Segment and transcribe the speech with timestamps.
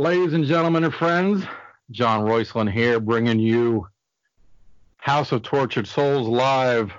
[0.00, 1.44] Ladies and gentlemen and friends,
[1.90, 3.86] John Roycelyn here, bringing you
[4.96, 6.90] House of Tortured Souls live.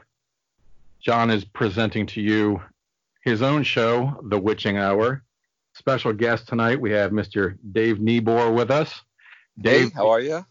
[1.00, 2.62] John is presenting to you
[3.24, 5.24] his own show, The Witching Hour.
[5.74, 7.58] Special guest tonight, we have Mr.
[7.72, 9.02] Dave Neabore with us.
[9.60, 10.46] Dave, hey, how are you?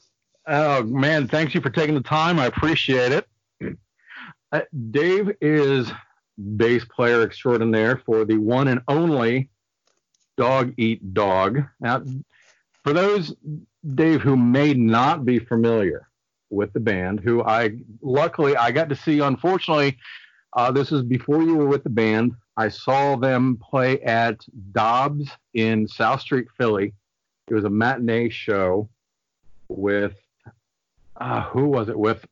[0.49, 2.41] Oh man, thanks you for taking the time.
[2.41, 3.79] I appreciate it.
[4.51, 5.93] Uh, Dave is
[6.57, 9.51] bass player extraordinaire for the one and only
[10.37, 11.63] Dog Eat Dog.
[11.79, 12.03] Now,
[12.85, 13.35] for those,
[13.95, 16.09] Dave, who may not be familiar
[16.51, 19.99] with the band, who I luckily I got to see, unfortunately,
[20.53, 22.33] uh, this is before you were with the band.
[22.57, 24.41] I saw them play at
[24.73, 26.93] Dobbs in South Street, Philly.
[27.49, 28.89] It was a matinee show
[29.69, 30.15] with
[31.17, 32.25] uh, who was it with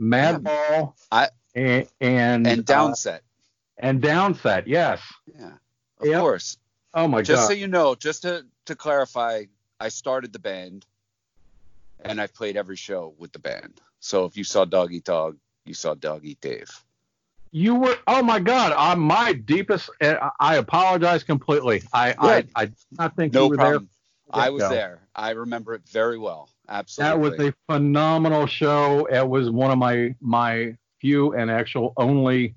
[0.00, 3.20] Madball I, and and, and Downset uh,
[3.78, 5.00] and Downset, yes.
[5.38, 5.52] Yeah,
[6.00, 6.20] of yep.
[6.20, 6.58] course.
[6.94, 7.34] Oh my just god!
[7.36, 9.44] Just so you know, just to to clarify,
[9.82, 10.86] I started the band,
[12.04, 13.80] and I've played every show with the band.
[13.98, 16.70] So if you saw Dog Eat Dog, you saw Dog Eat Dave.
[17.50, 18.72] You were oh my god!
[18.78, 19.90] I'm my deepest.
[20.00, 21.82] Uh, I apologize completely.
[21.92, 22.14] I.
[22.16, 23.88] I I not think no you were problem.
[24.32, 24.42] there.
[24.44, 25.00] I was there.
[25.16, 26.48] I remember it very well.
[26.68, 27.30] Absolutely.
[27.30, 29.06] That was a phenomenal show.
[29.06, 32.54] It was one of my my few and actual only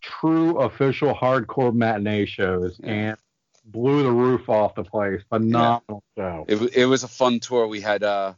[0.00, 2.90] true official hardcore matinee shows, yeah.
[2.90, 3.16] and
[3.66, 5.22] blew the roof off the place.
[5.28, 6.22] Phenomenal yeah.
[6.22, 6.44] show.
[6.48, 7.66] It, it was a fun tour.
[7.66, 8.34] We had uh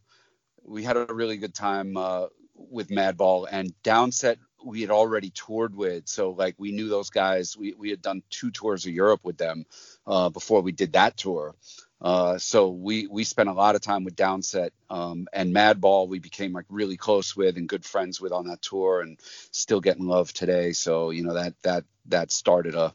[0.65, 4.37] we had a really good time uh, with Madball and Downset.
[4.65, 7.56] We had already toured with, so like we knew those guys.
[7.56, 9.65] We we had done two tours of Europe with them
[10.06, 11.55] uh, before we did that tour.
[12.01, 16.09] Uh, so we we spent a lot of time with Downset um, and Madball.
[16.09, 19.19] We became like really close with and good friends with on that tour, and
[19.53, 20.72] still getting love today.
[20.72, 22.95] So you know that that that started a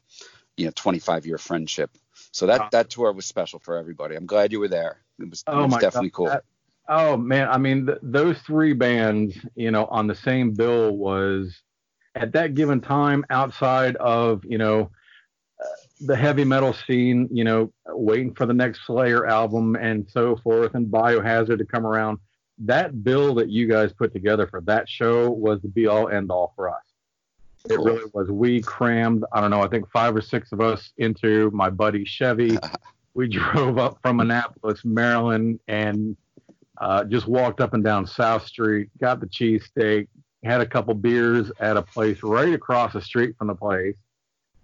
[0.58, 1.92] you know 25 year friendship.
[2.34, 4.16] So that that tour was special for everybody.
[4.16, 4.98] I'm glad you were there.
[5.20, 6.16] It was, oh it was definitely God.
[6.16, 6.26] cool.
[6.26, 6.44] That,
[6.90, 11.56] oh man, I mean th- those three bands, you know, on the same bill was
[12.16, 14.90] at that given time outside of you know
[15.64, 15.68] uh,
[16.02, 20.74] the heavy metal scene, you know, waiting for the next Slayer album and so forth,
[20.74, 22.18] and Biohazard to come around.
[22.58, 26.32] That bill that you guys put together for that show was the be all end
[26.32, 26.93] all for us.
[27.70, 28.30] It really was.
[28.30, 32.04] We crammed, I don't know, I think five or six of us into my buddy
[32.04, 32.58] Chevy.
[33.14, 36.18] we drove up from Annapolis, Maryland, and
[36.80, 40.08] uh, just walked up and down South Street, got the cheesesteak,
[40.44, 43.96] had a couple beers at a place right across the street from the place,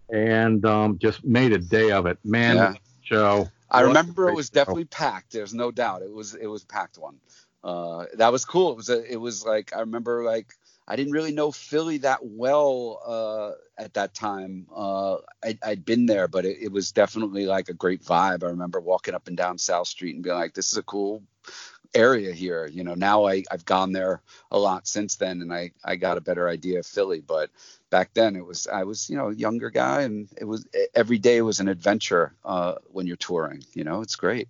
[0.10, 2.18] and um, just made a day of it.
[2.26, 2.74] Man, yeah.
[3.02, 3.50] show.
[3.72, 4.56] I remember it was show.
[4.56, 5.32] definitely packed.
[5.32, 6.02] There's no doubt.
[6.02, 7.18] It was it was packed one.
[7.64, 8.72] Uh, that was cool.
[8.72, 10.56] It was a, it was like I remember like
[10.90, 14.66] I didn't really know Philly that well uh, at that time.
[14.76, 18.44] Uh, I, had been there, but it, it, was definitely like a great vibe.
[18.44, 21.22] I remember walking up and down South Street and being like, "This is a cool
[21.94, 25.72] area here." You know, now I, I've gone there a lot since then, and I,
[25.86, 27.22] I got a better idea of Philly.
[27.22, 27.52] But
[27.92, 31.20] back then, it was I was you know a younger guy, and it was every
[31.20, 33.64] day was an adventure uh, when you're touring.
[33.74, 34.50] You know, it's great.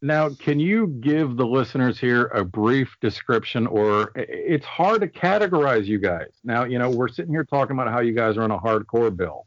[0.00, 5.86] Now, can you give the listeners here a brief description, or it's hard to categorize
[5.86, 6.28] you guys?
[6.44, 9.14] Now, you know, we're sitting here talking about how you guys are on a hardcore
[9.14, 9.46] bill.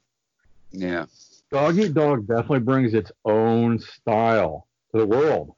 [0.71, 1.05] Yeah.
[1.51, 5.55] Dog Eat Dog definitely brings its own style to the world.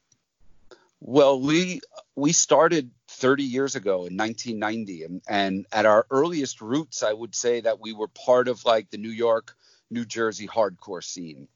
[1.00, 1.82] Well, we
[2.16, 7.36] we started 30 years ago in 1990, and and at our earliest roots, I would
[7.36, 9.56] say that we were part of like the New York,
[9.90, 11.48] New Jersey hardcore scene.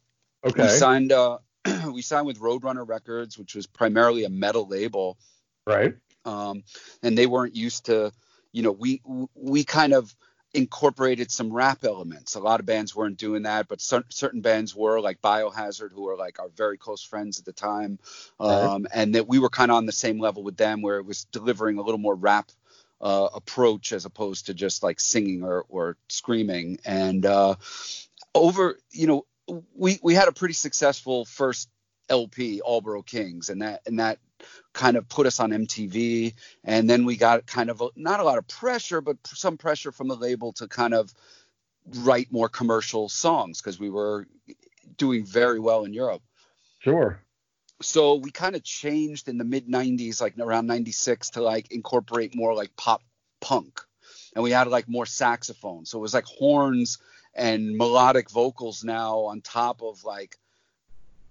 [0.43, 0.63] Okay.
[0.63, 1.39] We signed uh,
[1.91, 5.17] we signed with Roadrunner Records, which was primarily a metal label.
[5.65, 5.95] Right.
[6.25, 6.63] Um,
[7.03, 8.11] and they weren't used to,
[8.51, 9.01] you know, we
[9.33, 10.13] we kind of
[10.53, 12.35] incorporated some rap elements.
[12.35, 16.15] A lot of bands weren't doing that, but certain bands were, like Biohazard, who were
[16.15, 17.99] like our very close friends at the time,
[18.39, 18.91] um, right.
[18.93, 21.25] and that we were kind of on the same level with them, where it was
[21.25, 22.51] delivering a little more rap
[23.01, 26.79] uh, approach as opposed to just like singing or, or screaming.
[26.85, 27.55] And uh,
[28.33, 29.25] over, you know,
[29.75, 31.69] we we had a pretty successful first
[32.09, 34.19] LP, All Boro Kings, and that and that
[34.73, 36.33] kind of put us on MTV.
[36.63, 39.91] And then we got kind of a, not a lot of pressure, but some pressure
[39.91, 41.13] from the label to kind of
[41.99, 44.27] write more commercial songs because we were
[44.97, 46.21] doing very well in Europe.
[46.79, 47.19] Sure.
[47.81, 52.35] So we kind of changed in the mid 90s, like around 96, to like incorporate
[52.35, 53.03] more like pop
[53.39, 53.81] punk.
[54.35, 55.85] And we had like more saxophone.
[55.85, 56.99] So it was like horns
[57.37, 60.37] and melodic vocals now on top of like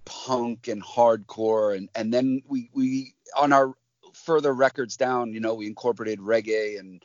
[0.05, 3.75] punk and hardcore and and then we we on our
[4.15, 7.03] further records down you know we incorporated reggae and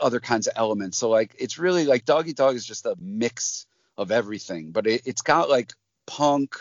[0.00, 2.96] other kinds of elements so like it's really like Dog Eat Dog is just a
[2.98, 3.66] mix
[3.98, 5.72] of everything but it, it's got like
[6.06, 6.56] punk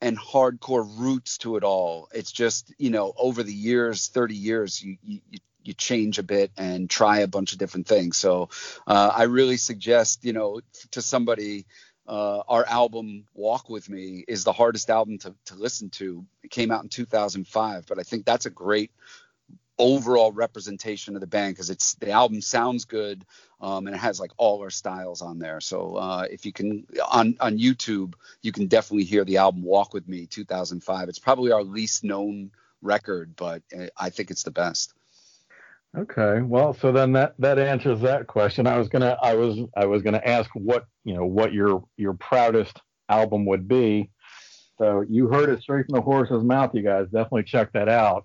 [0.00, 2.08] and hardcore roots to it all.
[2.12, 5.38] It's just, you know, over the years, 30 years, you, you, you
[5.76, 8.16] change a bit and try a bunch of different things.
[8.16, 8.48] So
[8.86, 10.60] uh, I really suggest, you know,
[10.92, 11.66] to somebody,
[12.06, 16.24] uh, our album Walk With Me is the hardest album to, to listen to.
[16.42, 18.90] It came out in 2005, but I think that's a great
[19.78, 23.24] overall representation of the band because it's the album sounds good
[23.62, 25.60] um, and it has like all our styles on there.
[25.60, 29.94] So uh, if you can on on YouTube, you can definitely hear the album Walk
[29.94, 31.08] with Me 2005.
[31.08, 32.50] It's probably our least known
[32.82, 34.92] record, but uh, I think it's the best.
[35.96, 38.66] Okay, well, so then that that answers that question.
[38.66, 42.14] I was gonna I was I was gonna ask what you know what your your
[42.14, 44.10] proudest album would be.
[44.78, 47.06] So you heard it straight from the horse's mouth, you guys.
[47.06, 48.24] Definitely check that out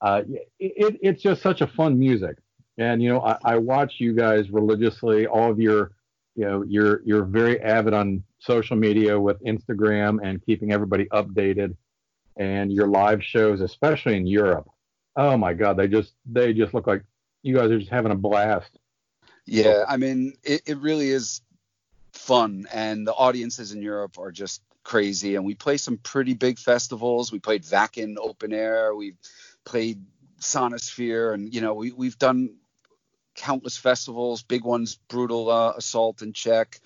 [0.00, 0.22] uh,
[0.58, 2.36] it, it's just such a fun music.
[2.78, 5.26] And you know, I, I, watch you guys religiously.
[5.26, 5.92] All of your,
[6.34, 11.76] you know, you're you're very avid on social media with Instagram and keeping everybody updated,
[12.36, 14.68] and your live shows, especially in Europe.
[15.16, 17.04] Oh my God, they just they just look like
[17.42, 18.78] you guys are just having a blast.
[19.46, 21.40] Yeah, I mean, it, it really is
[22.12, 25.34] fun, and the audiences in Europe are just crazy.
[25.34, 27.32] And we play some pretty big festivals.
[27.32, 28.94] We played Wacken open air.
[28.94, 29.18] We've
[29.64, 30.04] played
[30.40, 32.56] Sonisphere, and you know we we've done
[33.34, 36.80] countless festivals, big ones, Brutal uh, Assault in Czech.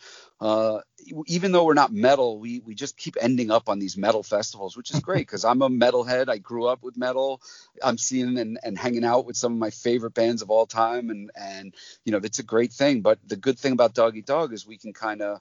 [0.44, 0.82] Uh,
[1.26, 4.76] even though we're not metal, we we just keep ending up on these metal festivals,
[4.76, 6.28] which is great because I'm a metalhead.
[6.28, 7.40] I grew up with metal.
[7.82, 11.08] I'm seeing and, and hanging out with some of my favorite bands of all time,
[11.08, 11.74] and and
[12.04, 13.00] you know that's a great thing.
[13.00, 15.40] But the good thing about Dog Eat Dog is we can kind of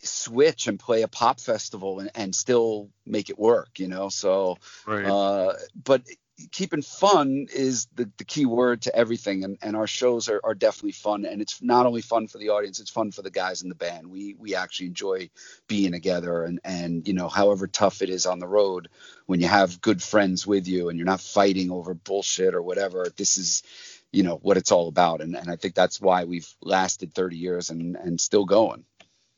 [0.00, 4.08] switch and play a pop festival and, and still make it work, you know.
[4.08, 5.06] So, right.
[5.06, 5.52] uh,
[5.84, 6.02] but
[6.50, 10.54] keeping fun is the, the key word to everything and, and our shows are, are
[10.54, 13.62] definitely fun and it's not only fun for the audience it's fun for the guys
[13.62, 15.28] in the band we we actually enjoy
[15.68, 18.88] being together and and you know however tough it is on the road
[19.26, 23.06] when you have good friends with you and you're not fighting over bullshit or whatever
[23.16, 23.62] this is
[24.10, 27.36] you know what it's all about and, and i think that's why we've lasted 30
[27.36, 28.84] years and and still going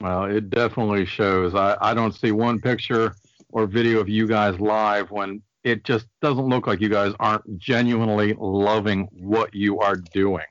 [0.00, 1.54] well, it definitely shows.
[1.54, 3.14] I, I don't see one picture
[3.48, 7.58] or video of you guys live when it just doesn't look like you guys aren't
[7.58, 10.44] genuinely loving what you are doing.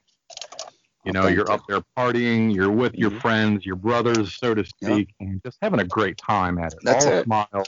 [1.05, 3.19] You know, you're up there partying, you're with your mm-hmm.
[3.19, 6.79] friends, your brothers, so to speak, and just having a great time at it.
[6.81, 7.25] That's All it.
[7.25, 7.63] Smile.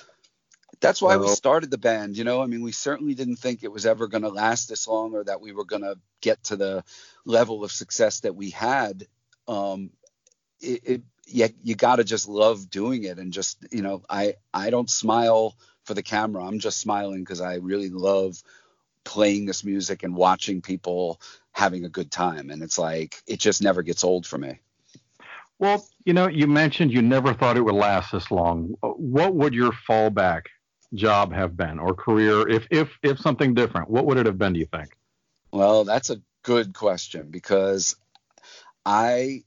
[0.79, 2.17] That's why we started the band.
[2.17, 4.87] You know, I mean, we certainly didn't think it was ever going to last this
[4.87, 6.83] long or that we were going to get to the
[7.25, 9.05] level of success that we had.
[9.47, 9.91] Um,
[10.61, 14.35] it, it you, you got to just love doing it and just you know i
[14.53, 15.55] i don't smile
[15.85, 16.43] for the camera.
[16.43, 18.41] I'm just smiling because i really love
[19.03, 21.21] playing this music and watching people
[21.51, 22.49] having a good time.
[22.49, 24.59] And it's like it just never gets old for me.
[25.59, 28.75] Well you know you mentioned you never thought it would last this long.
[28.81, 30.47] What would your fallback
[30.93, 34.53] job have been or career if if if something different what would it have been
[34.53, 34.97] do you think?
[35.51, 37.95] Well that's a good question because
[38.85, 39.43] i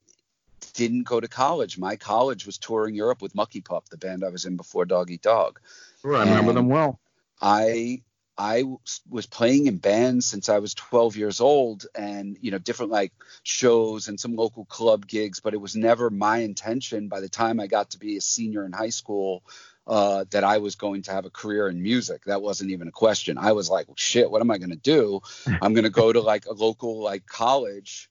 [0.78, 1.78] didn't go to college.
[1.78, 5.10] My college was touring Europe with Mucky Pup, the band I was in before Dog
[5.10, 5.60] Eat Dog.
[6.02, 7.00] Sure, I remember them well.
[7.40, 8.02] I
[8.36, 8.62] I
[9.08, 13.12] was playing in bands since I was 12 years old, and you know different like
[13.42, 15.40] shows and some local club gigs.
[15.40, 17.08] But it was never my intention.
[17.08, 19.42] By the time I got to be a senior in high school,
[19.88, 22.24] uh, that I was going to have a career in music.
[22.26, 23.38] That wasn't even a question.
[23.38, 25.20] I was like, well, shit, what am I going to do?
[25.46, 28.08] I'm going to go to like a local like college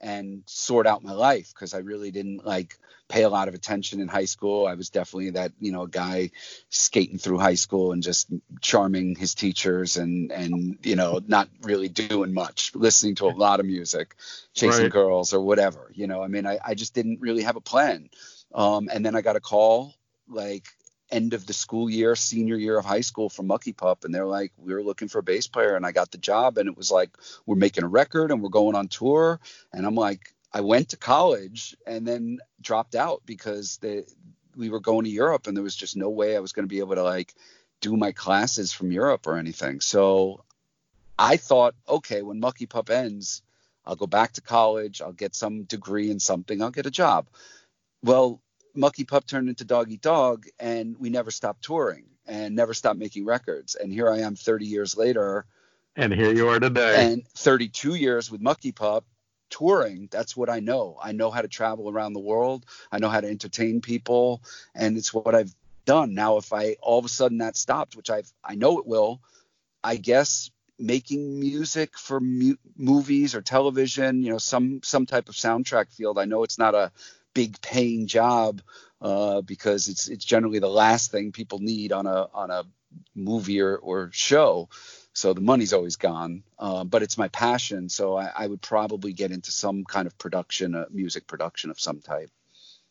[0.00, 2.78] and sort out my life because I really didn't like
[3.08, 4.66] pay a lot of attention in high school.
[4.66, 6.30] I was definitely that, you know, guy
[6.68, 8.28] skating through high school and just
[8.60, 13.60] charming his teachers and and you know, not really doing much, listening to a lot
[13.60, 14.14] of music,
[14.54, 14.92] chasing right.
[14.92, 15.90] girls or whatever.
[15.94, 18.10] You know, I mean, I, I just didn't really have a plan.
[18.54, 19.94] Um, and then I got a call
[20.28, 20.68] like
[21.10, 24.26] end of the school year, senior year of high school from Mucky Pup, and they're
[24.26, 26.76] like, we were looking for a bass player, and I got the job, and it
[26.76, 27.10] was like,
[27.46, 29.40] we're making a record and we're going on tour,
[29.72, 33.78] and I'm like, I went to college and then dropped out because
[34.56, 36.74] we were going to Europe, and there was just no way I was going to
[36.74, 37.34] be able to like
[37.80, 39.80] do my classes from Europe or anything.
[39.80, 40.44] So
[41.18, 43.42] I thought, okay, when Mucky Pup ends,
[43.84, 47.28] I'll go back to college, I'll get some degree in something, I'll get a job.
[48.02, 48.40] Well,
[48.78, 52.98] Mucky Pup turned into Dog Eat Dog, and we never stopped touring and never stopped
[52.98, 53.74] making records.
[53.74, 55.46] And here I am 30 years later.
[55.96, 57.12] And here you are today.
[57.12, 59.04] And 32 years with Mucky Pup
[59.50, 60.08] touring.
[60.12, 60.96] That's what I know.
[61.02, 62.66] I know how to travel around the world.
[62.92, 64.42] I know how to entertain people,
[64.76, 65.54] and it's what I've
[65.84, 66.14] done.
[66.14, 69.20] Now, if I all of a sudden that stopped, which I've, I know it will,
[69.82, 75.34] I guess making music for mu- movies or television, you know, some some type of
[75.34, 76.18] soundtrack field.
[76.18, 76.92] I know it's not a
[77.38, 78.60] big paying job
[79.00, 82.64] uh, because it's it's generally the last thing people need on a on a
[83.14, 84.68] movie or, or show.
[85.12, 87.88] So the money's always gone, uh, but it's my passion.
[87.90, 91.78] So I, I, would probably get into some kind of production, uh, music production of
[91.78, 92.30] some type.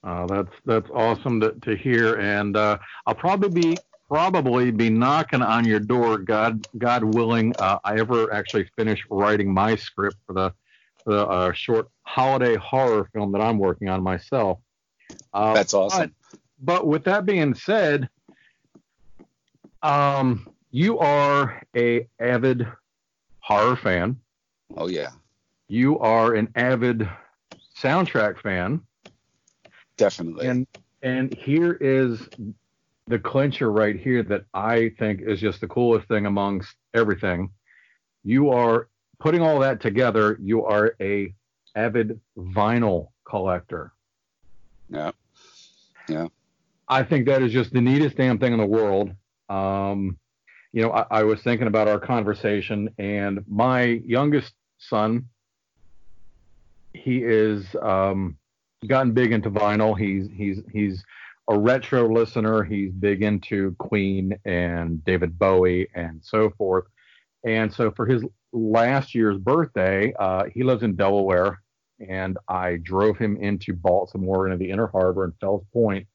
[0.01, 3.77] Uh, that's that's awesome to, to hear, and uh, I'll probably be
[4.07, 7.53] probably be knocking on your door, God God willing.
[7.59, 10.53] Uh, I ever actually finish writing my script for the
[11.07, 14.59] the uh, short holiday horror film that I'm working on myself.
[15.33, 16.13] Uh, That's awesome.
[16.31, 18.09] But, but, with that being said,
[19.81, 22.67] um, you are a avid
[23.39, 24.17] horror fan.
[24.75, 25.11] Oh yeah.
[25.69, 27.09] You are an avid
[27.79, 28.81] soundtrack fan.
[29.95, 30.47] Definitely.
[30.47, 30.67] And
[31.01, 32.27] and here is
[33.07, 37.51] the clincher right here that I think is just the coolest thing amongst everything.
[38.25, 41.33] You are putting all that together, you are a
[41.75, 43.93] avid vinyl collector.
[44.89, 45.11] Yeah.
[46.07, 46.27] Yeah.
[46.87, 49.11] I think that is just the neatest damn thing in the world.
[49.49, 50.17] Um,
[50.71, 55.27] you know, I, I, was thinking about our conversation, and my youngest son,
[56.93, 58.37] he is um,
[58.85, 59.97] gotten big into vinyl.
[59.97, 61.03] He's he's he's
[61.49, 62.63] a retro listener.
[62.63, 66.85] He's big into Queen and David Bowie and so forth.
[67.45, 71.61] And so for his last year's birthday, uh, he lives in Delaware,
[72.07, 76.07] and I drove him into Baltimore, into the Inner Harbor and Fells Point,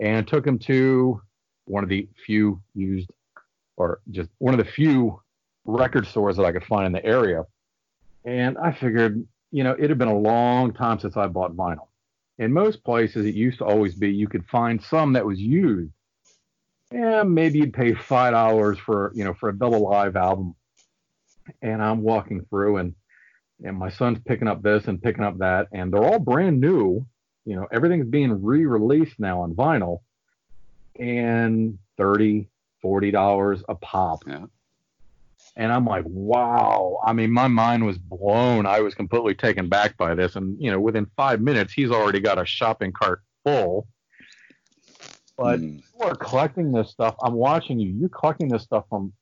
[0.00, 1.20] and took him to
[1.66, 3.10] one of the few used,
[3.76, 5.20] or just one of the few
[5.64, 7.44] record stores that I could find in the area.
[8.24, 11.88] And I figured, you know, it had been a long time since I bought vinyl.
[12.38, 15.92] In most places, it used to always be you could find some that was used.
[16.90, 20.54] And maybe you'd pay five dollars for, you know, for a double live album
[21.62, 22.94] and I'm walking through and
[23.64, 27.06] and my son's picking up this and picking up that and they're all brand new.
[27.44, 30.00] You know everything's being re-released now on vinyl.
[30.98, 32.48] And 30
[32.82, 34.20] 40 dollars a pop.
[34.26, 34.46] Yeah.
[35.56, 37.00] and i'm like wow.
[37.04, 38.66] I mean my mind was blown.
[38.66, 40.36] I was completely taken back by this.
[40.36, 43.86] And you know within five minutes he's already got a shopping cart full.
[45.36, 45.78] But mm.
[45.78, 47.16] you are collecting this stuff.
[47.22, 47.90] I'm watching you.
[47.90, 49.12] You're collecting this stuff from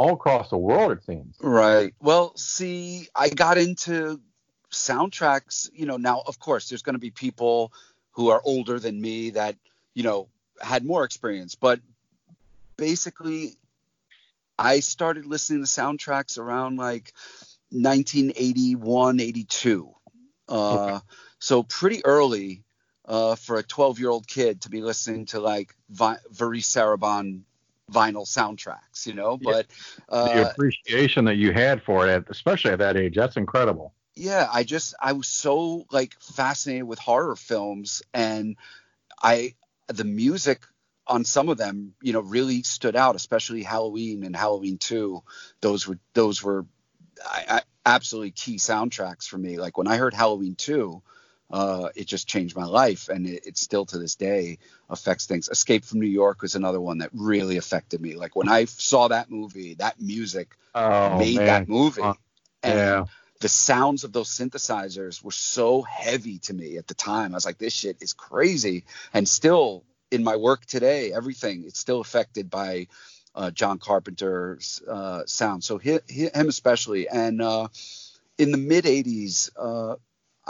[0.00, 1.36] all across the world, it seems.
[1.42, 1.94] Right.
[2.00, 4.18] Well, see, I got into
[4.72, 5.68] soundtracks.
[5.74, 7.70] You know, now of course there's going to be people
[8.12, 9.56] who are older than me that
[9.92, 10.28] you know
[10.62, 11.80] had more experience, but
[12.78, 13.58] basically,
[14.58, 17.12] I started listening to soundtracks around like
[17.68, 19.94] 1981, 82.
[20.48, 20.98] Uh, okay.
[21.40, 22.64] So pretty early
[23.04, 27.42] uh, for a 12 year old kid to be listening to like Vi- Varese Sarabande
[27.90, 29.36] vinyl soundtracks, you know.
[29.36, 29.66] But
[30.08, 33.94] uh, the appreciation that you had for it, especially at that age, that's incredible.
[34.14, 38.56] Yeah, I just I was so like fascinated with horror films, and
[39.22, 39.54] I
[39.88, 40.64] the music
[41.06, 45.22] on some of them, you know, really stood out, especially Halloween and Halloween Two.
[45.60, 46.66] Those were those were
[47.24, 49.58] I, I, absolutely key soundtracks for me.
[49.58, 51.02] Like when I heard Halloween Two,
[51.50, 55.48] uh, it just changed my life, and it, it, still to this day affects things.
[55.48, 58.14] Escape from New York was another one that really affected me.
[58.14, 61.46] Like when I saw that movie, that music oh, made man.
[61.46, 62.14] that movie, uh,
[62.62, 63.04] and yeah.
[63.40, 67.32] the sounds of those synthesizers were so heavy to me at the time.
[67.32, 71.80] I was like, this shit is crazy, and still in my work today, everything it's
[71.80, 72.86] still affected by
[73.34, 75.64] uh, John Carpenter's uh, sound.
[75.64, 77.68] So he, he, him especially, and uh,
[78.38, 79.50] in the mid '80s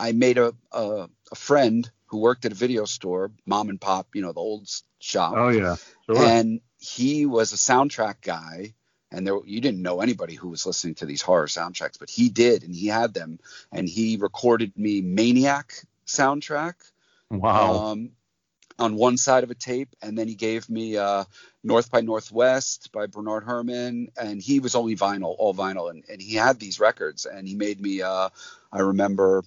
[0.01, 4.09] I made a, a, a friend who worked at a video store, mom and pop,
[4.15, 5.35] you know, the old shop.
[5.37, 5.77] Oh yeah,
[6.07, 6.19] sure.
[6.19, 8.75] And he was a soundtrack guy,
[9.13, 12.31] and there you didn't know anybody who was listening to these horror soundtracks, but he
[12.31, 13.39] did, and he had them,
[13.71, 15.75] and he recorded me Maniac
[16.07, 16.75] soundtrack.
[17.31, 17.91] Wow.
[17.91, 18.11] Um,
[18.81, 21.25] on one side of a tape, and then he gave me uh,
[21.63, 26.21] North by Northwest by Bernard Herrmann, and he was only vinyl, all vinyl, and, and
[26.21, 28.01] he had these records, and he made me.
[28.01, 28.31] Uh,
[28.73, 29.45] I remember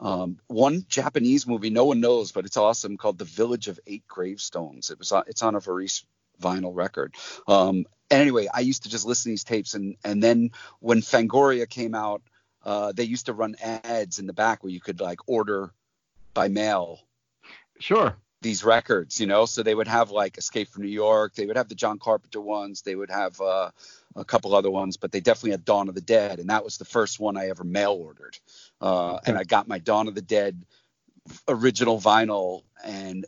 [0.00, 4.06] um, one Japanese movie no one knows, but it's awesome called The Village of Eight
[4.06, 4.90] Gravestones.
[4.90, 6.04] It was it's on a Varese
[6.40, 7.14] vinyl record.
[7.46, 10.50] Um, anyway, I used to just listen to these tapes, and and then
[10.80, 12.22] when Fangoria came out,
[12.64, 15.72] uh, they used to run ads in the back where you could like order
[16.34, 17.00] by mail.
[17.80, 19.46] Sure these records, you know.
[19.46, 22.40] So they would have like Escape from New York, they would have the John Carpenter
[22.40, 23.70] ones, they would have uh,
[24.16, 26.78] a couple other ones, but they definitely had Dawn of the Dead, and that was
[26.78, 28.38] the first one I ever mail ordered.
[28.80, 30.64] Uh, and I got my Dawn of the Dead
[31.46, 33.26] original vinyl, and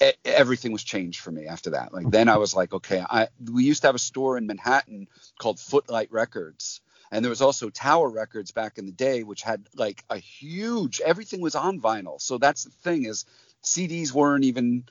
[0.00, 1.92] it, everything was changed for me after that.
[1.92, 5.08] Like then I was like, okay, I we used to have a store in Manhattan
[5.38, 6.80] called Footlight Records.
[7.12, 11.00] And there was also Tower Records back in the day, which had like a huge
[11.00, 12.20] everything was on vinyl.
[12.20, 13.24] So that's the thing is
[13.66, 14.84] CDs weren't even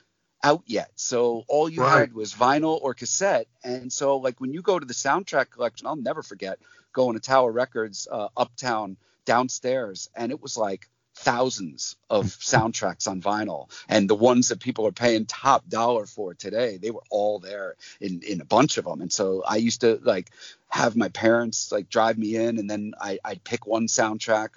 [0.44, 0.92] out yet.
[0.96, 2.00] So all you Right.
[2.00, 3.48] had was vinyl or cassette.
[3.64, 6.60] And so like when you go to the soundtrack collection, I'll never forget
[6.92, 13.22] going to Tower Records uh, uptown downstairs, and it was like thousands of soundtracks on
[13.22, 17.38] vinyl and the ones that people are paying top dollar for today they were all
[17.38, 20.30] there in in a bunch of them and so i used to like
[20.68, 24.50] have my parents like drive me in and then I, i'd pick one soundtrack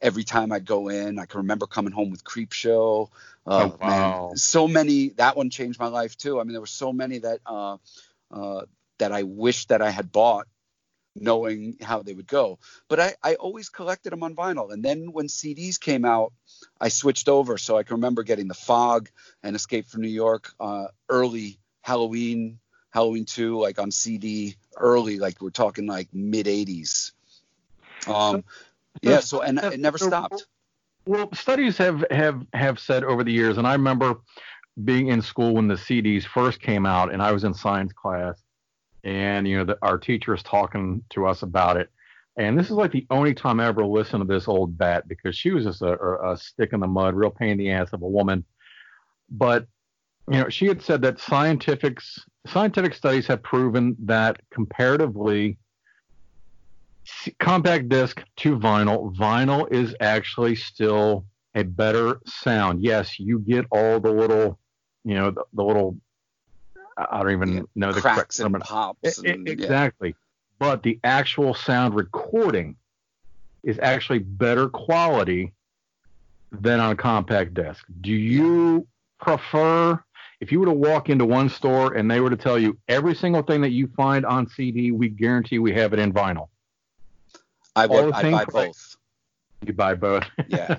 [0.00, 3.10] every time i'd go in i can remember coming home with creep show
[3.46, 4.28] uh, Oh, wow.
[4.28, 7.18] man, so many that one changed my life too i mean there were so many
[7.18, 7.76] that uh,
[8.30, 8.62] uh,
[8.98, 10.46] that i wish that i had bought
[11.18, 12.58] knowing how they would go.
[12.88, 14.72] But I, I always collected them on vinyl.
[14.72, 16.32] And then when CDs came out,
[16.80, 17.58] I switched over.
[17.58, 19.08] So I can remember getting The Fog
[19.42, 22.58] and Escape from New York uh, early Halloween,
[22.90, 27.12] Halloween 2, like on CD early, like we're talking like mid 80s.
[28.06, 28.44] Um,
[29.02, 30.46] yeah, so, and it never stopped.
[31.06, 34.16] Well, studies have have have said over the years, and I remember
[34.84, 38.42] being in school when the CDs first came out, and I was in science class,
[39.04, 41.90] and you know, the, our teacher was talking to us about it,
[42.36, 45.36] and this is like the only time I ever listened to this old bat because
[45.36, 45.96] she was just a,
[46.30, 48.44] a, stick in the mud, real pain in the ass of a woman,
[49.30, 49.66] but
[50.28, 55.58] you know, she had said that scientifics scientific studies have proven that comparatively
[57.38, 62.82] compact disc to vinyl, vinyl is actually still a better sound.
[62.82, 64.58] Yes, you get all the little,
[65.04, 65.96] you know, the, the little,
[66.96, 69.24] I don't even Yeah, know the Cracks correct and pops.
[69.24, 69.52] E- and- yeah.
[69.52, 70.14] exactly.
[70.58, 72.76] But the actual sound recording
[73.62, 75.52] is actually better quality
[76.50, 77.84] than on a compact disc.
[78.00, 78.86] Do you
[79.20, 80.02] prefer
[80.40, 83.14] if you were to walk into one store and they were to tell you every
[83.14, 86.48] single thing that you find on CD, we guarantee we have it in vinyl.
[87.76, 88.96] I would I buy both.
[89.64, 90.24] You buy both.
[90.48, 90.78] Yeah.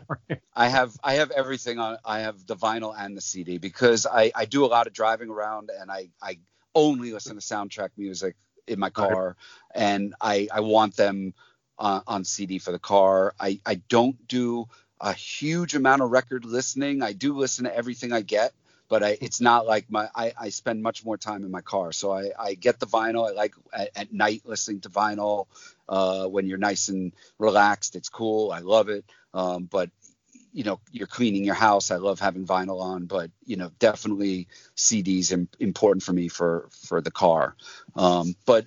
[0.55, 4.31] I have I have everything on I have the vinyl and the CD because I,
[4.35, 6.39] I do a lot of driving around and I, I
[6.73, 8.35] only listen to soundtrack music
[8.67, 9.35] in my car
[9.73, 11.33] and I, I want them
[11.79, 13.33] uh, on CD for the car.
[13.39, 14.67] I, I don't do
[14.99, 17.01] a huge amount of record listening.
[17.01, 18.53] I do listen to everything I get,
[18.89, 21.91] but I, it's not like my I, I spend much more time in my car.
[21.91, 23.29] So I, I get the vinyl.
[23.29, 25.47] I like at, at night listening to vinyl
[25.89, 27.95] uh, when you're nice and relaxed.
[27.95, 28.51] It's cool.
[28.51, 29.05] I love it.
[29.33, 29.89] Um, but
[30.53, 31.91] you know, you're cleaning your house.
[31.91, 36.69] I love having vinyl on, but you know, definitely CDs im- important for me for
[36.87, 37.55] for the car.
[37.95, 38.65] Um, but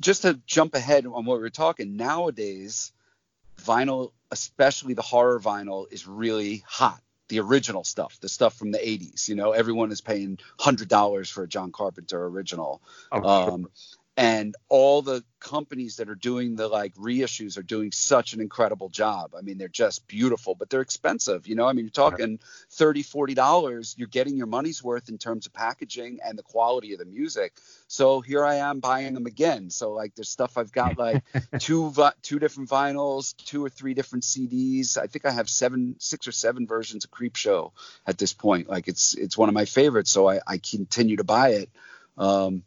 [0.00, 2.92] just to jump ahead on what we were talking, nowadays,
[3.62, 7.00] vinyl, especially the horror vinyl, is really hot.
[7.32, 9.28] The original stuff, the stuff from the 80s.
[9.28, 12.82] You know, everyone is paying hundred dollars for a John Carpenter original.
[13.12, 13.68] Oh, Um,
[14.16, 18.90] and all the companies that are doing the like reissues are doing such an incredible
[18.90, 19.34] job.
[19.36, 21.46] I mean, they're just beautiful, but they're expensive.
[21.46, 22.38] You know, I mean, you're talking
[22.72, 23.94] 30, 40 dollars.
[23.96, 27.54] You're getting your money's worth in terms of packaging and the quality of the music.
[27.88, 29.70] So here I am buying them again.
[29.70, 31.22] So like, there's stuff I've got like
[31.58, 34.98] two vi- two different vinyls, two or three different CDs.
[34.98, 37.72] I think I have seven, six or seven versions of Creep Show
[38.06, 38.68] at this point.
[38.68, 40.10] Like, it's it's one of my favorites.
[40.10, 41.70] So I, I continue to buy it.
[42.18, 42.62] Um,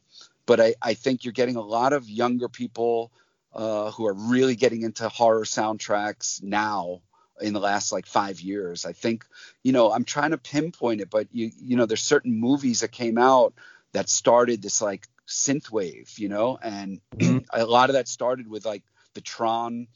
[0.46, 3.12] but I, I think you're getting a lot of younger people
[3.54, 7.02] uh, who are really getting into horror soundtracks now
[7.42, 8.86] in the last like five years.
[8.86, 9.26] I think,
[9.64, 12.92] you know, I'm trying to pinpoint it, but you, you know, there's certain movies that
[12.92, 13.54] came out
[13.94, 17.46] that started this like synth wave, you know, and Mhm.
[17.52, 19.88] a lot of that started with like the Tron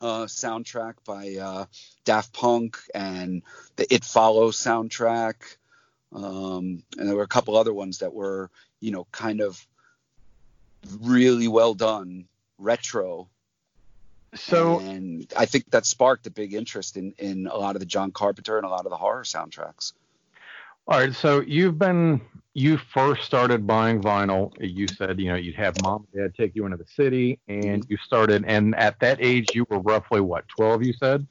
[0.00, 1.64] uh, soundtrack by uh,
[2.04, 3.42] Daft Punk and
[3.76, 5.34] the It Follows soundtrack.
[6.12, 9.66] Um, and there were a couple other ones that were, you know, kind of
[11.00, 12.26] really well done,
[12.58, 13.28] retro.
[14.34, 17.86] So and I think that sparked a big interest in in a lot of the
[17.86, 19.92] John Carpenter and a lot of the horror soundtracks.
[20.88, 22.20] All right, so you've been
[22.54, 24.52] you first started buying vinyl.
[24.60, 27.84] You said you know you'd have mom and dad take you into the city, and
[27.88, 28.44] you started.
[28.46, 30.82] And at that age, you were roughly what, twelve?
[30.82, 31.26] You said.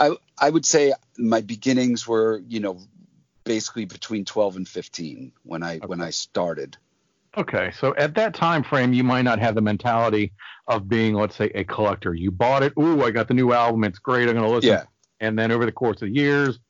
[0.00, 2.80] I I would say my beginnings were, you know,
[3.44, 6.76] basically between 12 and 15 when I when I started.
[7.36, 10.32] Okay, so at that time frame, you might not have the mentality
[10.68, 12.14] of being, let's say, a collector.
[12.14, 12.72] You bought it.
[12.78, 13.82] Ooh, I got the new album.
[13.82, 14.28] It's great.
[14.28, 14.70] I'm going to listen.
[14.70, 14.84] Yeah.
[15.18, 16.60] And then over the course of years,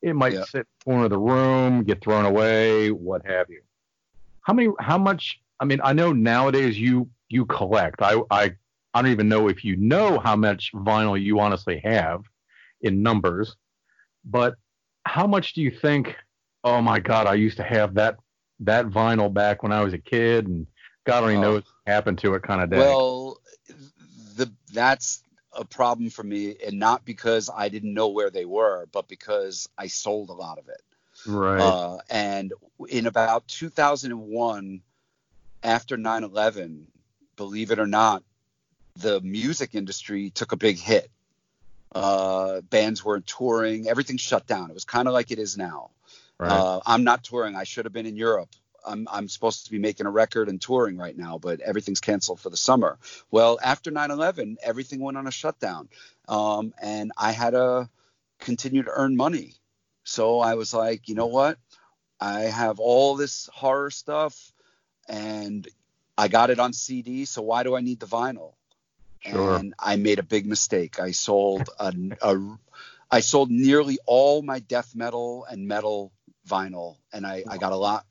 [0.00, 0.44] it might Yeah.
[0.44, 3.60] sit in the corner of the room, get thrown away, what have you.
[4.42, 4.70] How many?
[4.78, 5.40] How much?
[5.60, 8.00] I mean, I know nowadays you you collect.
[8.02, 8.52] I I
[8.94, 12.24] I don't even know if you know how much vinyl you honestly have
[12.80, 13.56] in numbers,
[14.24, 14.54] but
[15.04, 16.16] how much do you think?
[16.64, 18.16] Oh my God, I used to have that
[18.60, 20.66] that vinyl back when I was a kid, and
[21.04, 21.40] God only Oh.
[21.42, 22.78] knows what happened to it, kind of day.
[22.78, 23.38] Well,
[24.36, 25.22] the that's
[25.52, 29.68] a problem for me, and not because I didn't know where they were, but because
[29.76, 30.82] I sold a lot of it.
[31.26, 31.60] Right.
[31.60, 32.52] Uh, and
[32.88, 34.82] in about 2001,
[35.62, 36.86] after 9/11,
[37.36, 38.22] believe it or not,
[38.96, 41.10] the music industry took a big hit.
[41.94, 44.70] Uh, bands weren't touring, everything shut down.
[44.70, 45.90] It was kind of like it is now.
[46.38, 46.50] Right.
[46.50, 47.56] Uh, I'm not touring.
[47.56, 48.50] I should have been in Europe.
[48.86, 52.40] I'm, I'm supposed to be making a record and touring right now, but everything's canceled
[52.40, 52.98] for the summer.
[53.30, 55.88] Well, after 9 11, everything went on a shutdown.
[56.28, 57.88] Um, and I had to
[58.40, 59.54] continue to earn money.
[60.04, 61.58] So I was like, you know what?
[62.20, 64.52] I have all this horror stuff
[65.08, 65.66] and
[66.16, 67.24] I got it on CD.
[67.24, 68.54] So why do I need the vinyl?
[69.20, 69.56] Sure.
[69.56, 71.00] And I made a big mistake.
[71.00, 72.58] I sold a, a
[73.10, 76.12] I sold nearly all my death metal and metal
[76.48, 78.04] vinyl, and I, I got a lot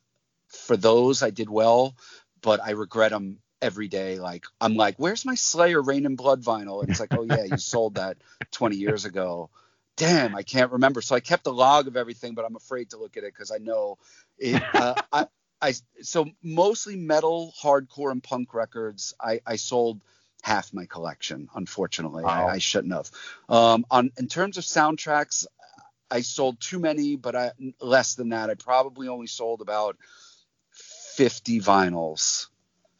[0.47, 1.23] for those.
[1.23, 1.95] I did well,
[2.41, 4.19] but I regret them every day.
[4.19, 6.81] Like I'm like, where's my Slayer Rain and Blood vinyl?
[6.81, 8.17] And it's like, oh yeah, you sold that
[8.51, 9.49] 20 years ago.
[9.95, 11.01] Damn, I can't remember.
[11.01, 13.51] So I kept a log of everything, but I'm afraid to look at it because
[13.51, 13.97] I know
[14.37, 14.61] it.
[14.73, 15.27] Uh, I,
[15.61, 19.13] I so mostly metal, hardcore, and punk records.
[19.21, 20.01] I, I sold
[20.41, 21.47] half my collection.
[21.55, 22.47] Unfortunately, Wow.
[22.47, 23.09] I, I shouldn't have.
[23.47, 25.45] Um, on in terms of soundtracks,
[26.11, 28.49] I sold too many, but I less than that.
[28.49, 29.97] I probably only sold about
[30.71, 32.47] 50 vinyls,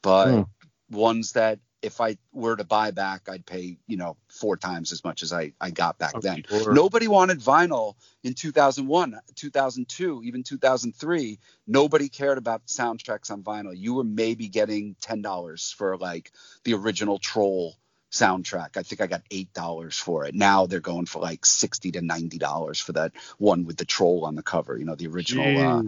[0.02, 0.42] but Hmm.
[0.90, 5.04] ones that if I were to buy back, I'd pay, you know, four times as
[5.04, 6.46] much as I, I got back Oh, then.
[6.50, 6.74] sure.
[6.74, 11.40] Nobody wanted vinyl in 2001, 2002, even 2003.
[11.68, 13.76] Nobody cared about soundtracks on vinyl.
[13.76, 16.32] You were maybe getting $10 for like
[16.64, 17.76] the original Troll
[18.14, 18.78] soundtrack.
[18.78, 20.36] I think I got $8 for it.
[20.36, 24.36] Now they're going for like 60 to $90 for that one with the troll on
[24.36, 25.84] the cover, you know, the original uh,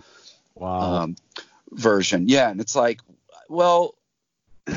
[0.55, 1.03] wow.
[1.03, 1.15] um,
[1.71, 2.27] version.
[2.27, 2.99] Yeah, and it's like,
[3.47, 3.93] well,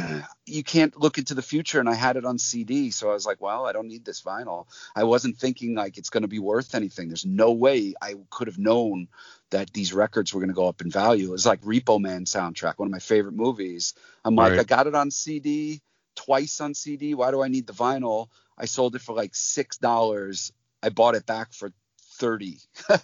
[0.46, 1.80] you can't look into the future.
[1.80, 4.22] And I had it on CD, so I was like, well, I don't need this
[4.22, 4.66] vinyl.
[4.94, 7.08] I wasn't thinking like it's going to be worth anything.
[7.08, 9.08] There's no way I could have known
[9.50, 11.28] that these records were going to go up in value.
[11.28, 13.94] It was like Repo Man soundtrack, one of my favorite movies.
[14.22, 14.60] I'm like, Right.
[14.60, 15.80] I got it on CD,
[16.18, 17.14] twice on CD.
[17.14, 18.28] Why do I need the vinyl?
[18.58, 20.52] I sold it for like six dollars.
[20.82, 21.72] I bought it back for
[22.18, 22.58] thirty.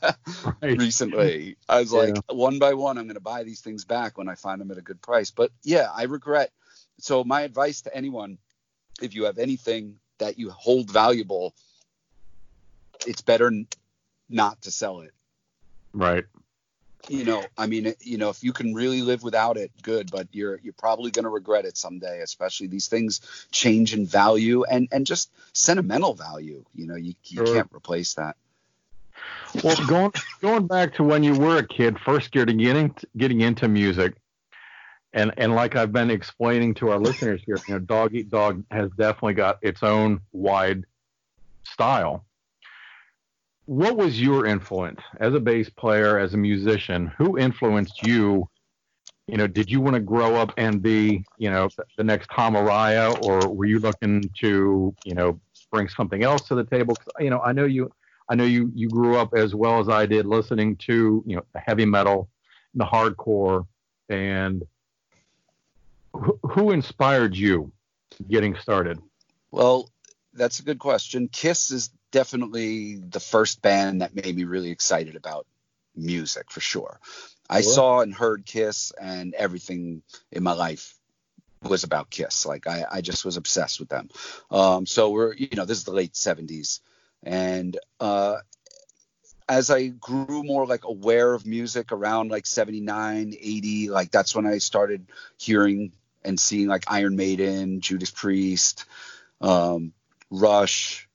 [0.63, 0.79] Right.
[0.79, 1.57] recently.
[1.69, 1.99] I was Yeah.
[2.01, 4.71] like, one by one, I'm going to buy these things back when I find them
[4.71, 5.31] at a good price.
[5.31, 6.51] But yeah, I regret.
[6.99, 8.39] So my advice to anyone,
[9.03, 11.55] if you have anything that you hold valuable,
[13.07, 13.53] it's better
[14.29, 15.13] not to sell it.
[15.93, 16.25] Right.
[17.09, 20.11] You know, I mean, you know, if you can really live without it, good.
[20.11, 22.21] But you're you're probably going to regret it someday.
[22.21, 26.65] Especially these things change in value and and just sentimental value.
[26.75, 27.55] You know, you you Sure.
[27.55, 28.37] can't replace that.
[29.63, 33.69] Well, going going back to when you were a kid, first getting getting getting into
[33.69, 34.15] music,
[35.13, 38.65] and and like I've been explaining to our listeners here, you know, Dog Eat Dog
[38.71, 40.85] has definitely got its own wide
[41.65, 42.25] style.
[43.67, 47.07] What was your influence as a bass player, as a musician?
[47.19, 48.49] Who influenced you?
[49.27, 52.57] You know, did you want to grow up and be, you know, the next Tom
[52.57, 55.41] or were you looking to, you know,
[55.73, 56.95] bring something else to the table?
[57.19, 57.91] you know, I know you
[58.29, 61.43] I know you you grew up as well as I did listening to you know
[61.53, 62.29] the heavy metal,
[62.73, 63.67] and the hardcore,
[64.09, 64.63] and
[66.13, 67.73] who inspired you
[68.29, 68.99] getting started?
[69.51, 69.91] Well,
[70.35, 71.29] that's a good question.
[71.29, 75.47] Kiss is definitely the first band that made me really excited about
[75.97, 77.01] music for sure.
[77.49, 77.73] I Sure.
[77.73, 80.95] saw and heard Kiss, and everything in my life
[81.63, 82.47] was about Kiss.
[82.47, 84.09] Like I, I just was obsessed with them.
[84.51, 86.81] Um, so we're, you know, this is the late '70s,
[87.23, 88.39] and uh,
[89.49, 94.47] as I grew more like aware of music around like 79, 80, like that's when
[94.47, 95.93] I started hearing
[96.25, 98.87] and seeing like Iron Maiden, Judas Priest,
[99.43, 99.93] um,
[100.31, 101.09] Rush,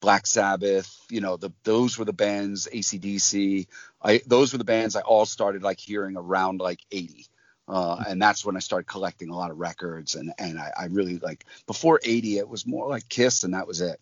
[0.00, 3.66] Black Sabbath, you know, the, those were the bands, ACDC.
[4.02, 7.26] I, those were the bands I all started like hearing around like 80.
[7.68, 10.14] Uh, and that's when I started collecting a lot of records.
[10.14, 13.66] And, and I, I really like before 80, it was more like Kiss and that
[13.66, 14.00] was it.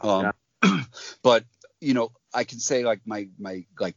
[0.00, 0.32] Um,
[1.22, 1.44] but
[1.80, 3.96] you know, I can say like my, my, like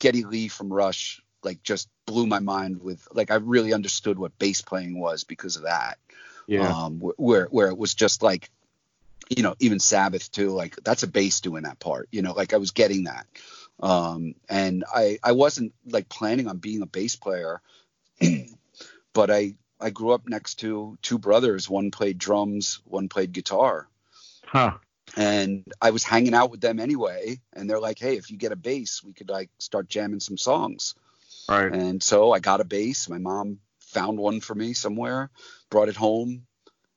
[0.00, 4.38] Geddy Lee from Rush, like just blew my mind with like, I really understood what
[4.38, 5.98] bass playing was because of that
[6.46, 8.50] Yeah, um, wh- where where it was just like,
[9.30, 10.50] you know, even Sabbath too.
[10.50, 12.08] Like that's a bass doing that part.
[12.12, 13.26] You know, like I was getting that,
[13.80, 17.62] um, and I I wasn't like planning on being a bass player,
[19.14, 21.70] but I I grew up next to two brothers.
[21.70, 23.88] One played drums, one played guitar,
[24.44, 24.72] huh?
[25.16, 27.40] and I was hanging out with them anyway.
[27.52, 30.36] And they're like, hey, if you get a bass, we could like start jamming some
[30.36, 30.94] songs.
[31.48, 31.72] Right.
[31.72, 33.08] And so I got a bass.
[33.08, 35.30] My mom found one for me somewhere,
[35.68, 36.46] brought it home,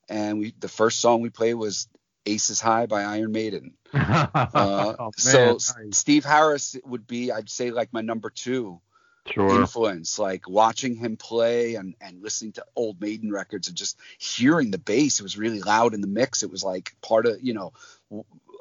[0.10, 1.88] and we the first song we played was
[2.26, 3.74] Aces High by Iron Maiden.
[3.94, 5.70] Uh, oh, so nice.
[5.92, 8.82] Steve Harris would be, I'd say, like my number two
[9.28, 9.62] sure.
[9.62, 10.20] influence.
[10.20, 14.78] Like watching him play and and listening to old Maiden records and just hearing the
[14.78, 15.20] bass.
[15.20, 16.44] It was really loud in the mix.
[16.44, 17.74] It was like part of you know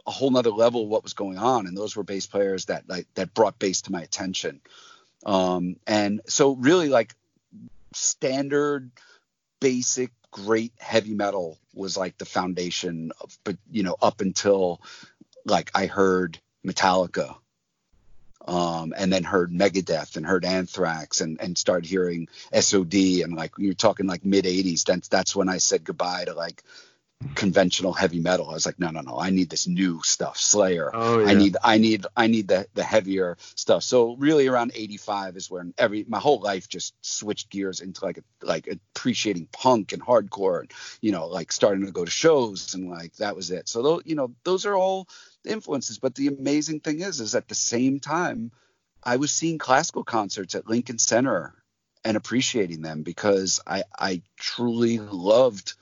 [0.06, 1.66] a whole nother level of what was going on.
[1.66, 4.60] And those were bass players that like that brought bass to my attention.
[5.24, 7.14] Um, and so really like
[7.94, 8.90] standard,
[9.60, 14.80] basic, great heavy metal was like the foundation of, but you know, up until
[15.44, 17.36] like I heard Metallica
[18.46, 23.52] um, and then heard Megadeth and heard Anthrax and, and started hearing SOD and like
[23.58, 24.84] you're talking like mid 80s.
[24.84, 26.62] That's that's when I said goodbye to like
[27.34, 28.48] conventional heavy metal.
[28.48, 30.90] I was like, no, no, no, I need this new stuff, Slayer.
[30.92, 31.26] Oh, yeah.
[31.28, 33.82] I need, I need, I need the the heavier stuff.
[33.82, 38.18] So really, around '85 is when every my whole life just switched gears into like
[38.18, 42.74] a, like appreciating punk and hardcore, and you know, like starting to go to shows
[42.74, 43.68] and like that was it.
[43.68, 45.08] So those, you know, those are all
[45.44, 45.98] influences.
[45.98, 48.52] But the amazing thing is, is at the same time,
[49.02, 51.54] I was seeing classical concerts at Lincoln Center
[52.04, 55.74] and appreciating them because I I truly loved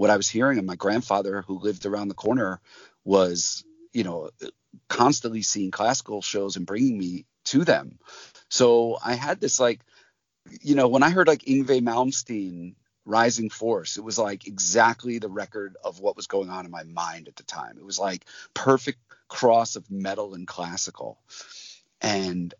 [0.00, 2.58] what I was hearing, and my grandfather, who lived around the corner,
[3.04, 4.30] was, you know,
[4.88, 7.98] constantly seeing classical shows and bringing me to them.
[8.48, 9.80] So I had this like,
[10.62, 15.28] you know, when I heard like Yngwie Malmsteen Rising Force, it was like exactly the
[15.28, 17.76] record of what was going on in my mind at the time.
[17.76, 21.18] It was like perfect cross of metal and classical.
[22.00, 22.54] And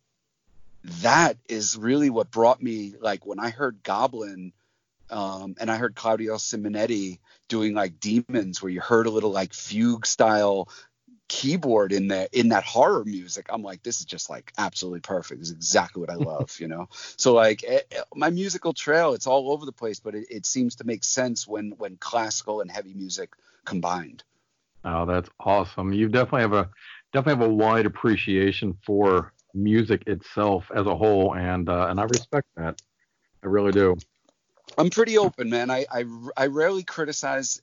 [1.00, 4.52] that is really what brought me like when I heard Goblin
[5.10, 7.18] um, and I heard Claudio Simonetti
[7.48, 10.68] doing like Demons, where you heard a little like fugue style
[11.28, 13.46] keyboard in that in that horror music.
[13.50, 15.40] I'm like, this is just like absolutely perfect.
[15.40, 16.88] It's exactly what I love, you know.
[17.16, 20.26] So like it, eh, eh, my musical trail, it's all over the place, but it,
[20.30, 23.30] it seems to make sense when when classical and heavy music
[23.64, 24.24] combined.
[24.84, 25.92] Oh, that's awesome.
[25.92, 26.70] You definitely have a
[27.12, 32.04] definitely have a wide appreciation for music itself as a whole, and uh, and I
[32.04, 32.80] respect that.
[33.42, 33.96] I really do.
[34.78, 35.70] I'm pretty open, man.
[35.70, 36.04] I, I,
[36.36, 37.60] I rarely criticize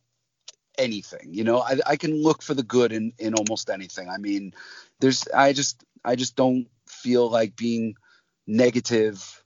[0.77, 1.33] anything.
[1.33, 4.09] You know, I, I can look for the good in, in almost anything.
[4.09, 4.53] I mean,
[4.99, 7.95] there's I just I just don't feel like being
[8.45, 9.43] negative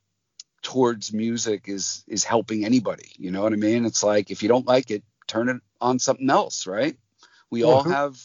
[0.61, 3.11] towards music is is helping anybody.
[3.17, 3.85] You know what I mean?
[3.85, 6.97] It's like if you don't like it, turn it on something else, right?
[7.49, 8.17] We all have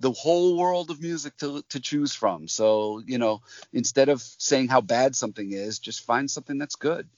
[0.00, 2.48] the whole world of music to to choose from.
[2.48, 7.08] So, you know, instead of saying how bad something is, just find something that's good.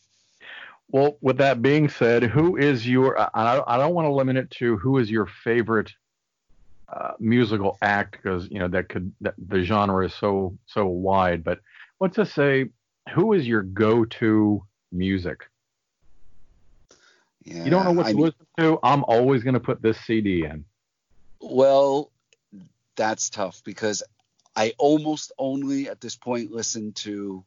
[0.88, 3.18] Well, with that being said, who is your?
[3.18, 5.92] I, I don't want to limit it to who is your favorite
[6.92, 11.42] uh, musical act because you know that could that, the genre is so so wide.
[11.42, 11.60] But
[12.00, 12.66] let's just say,
[13.14, 15.40] who is your go-to music?
[17.44, 18.78] Yeah, you don't know what to I listen to.
[18.82, 20.64] I'm always going to put this CD in.
[21.40, 22.10] Well,
[22.96, 24.02] that's tough because
[24.56, 27.44] I almost only at this point listen to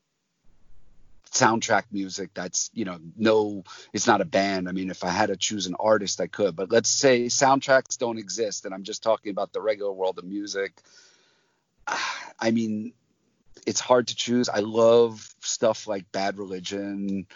[1.32, 3.64] soundtrack music that's you know no
[3.94, 4.68] it's not a band.
[4.68, 6.56] I mean if i had to choose an artist i could.
[6.56, 10.26] But let's say soundtracks don't exist and i'm just talking about the regular world of
[10.26, 10.74] music.
[12.40, 12.94] I mean
[13.66, 14.48] it's hard to choose.
[14.48, 17.28] I love stuff like bad religion.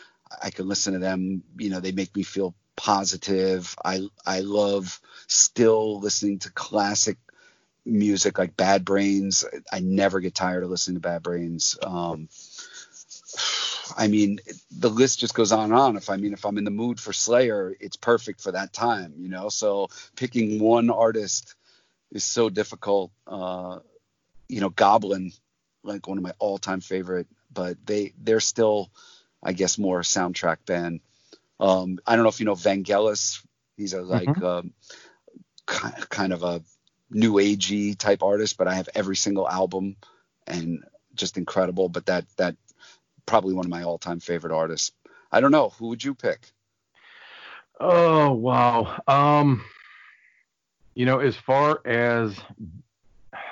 [0.42, 1.44] I can listen to them.
[1.58, 3.76] You know they make me feel positive.
[3.84, 7.18] I i love still listening to classic
[7.86, 9.46] music like bad brains.
[9.72, 11.78] I never get tired of listening to bad brains.
[11.84, 12.30] Um
[13.98, 14.40] I mean,
[14.72, 15.98] the list just goes on and on.
[15.98, 19.14] If I mean, if I'm in the mood for Slayer, it's perfect for that time,
[19.18, 19.50] you know.
[19.50, 21.56] So picking one artist
[22.12, 23.12] is so difficult.
[23.26, 23.80] Uh,
[24.48, 25.32] you know, Goblin,
[25.84, 28.92] like one of my all-time favorite, but they they're still,
[29.42, 31.02] I guess, more soundtrack band.
[31.60, 33.46] Um, I don't know if you know Vangelis.
[33.78, 34.44] He's a like mm-hmm.
[34.44, 34.74] um,
[35.66, 36.62] kind of a
[37.10, 39.96] new agey type artist, but I have every single album
[40.48, 40.84] and
[41.16, 41.90] just incredible.
[41.90, 42.56] But that that
[43.26, 44.92] probably one of my all-time favorite artists.
[45.32, 45.70] I don't know.
[45.70, 46.52] Who would you pick?
[47.80, 49.00] Oh wow.
[49.08, 49.64] Um,
[50.94, 52.36] you know, as far as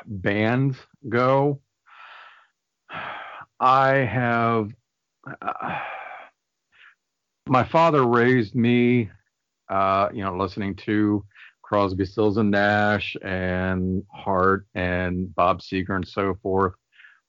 [0.05, 0.77] bands
[1.07, 1.61] go,
[3.59, 4.71] I have.
[5.41, 5.79] Uh,
[7.47, 9.09] my father raised me,
[9.69, 11.25] uh, you know, listening to
[11.63, 16.73] Crosby, Stills and Nash and Heart and Bob Seger and so forth.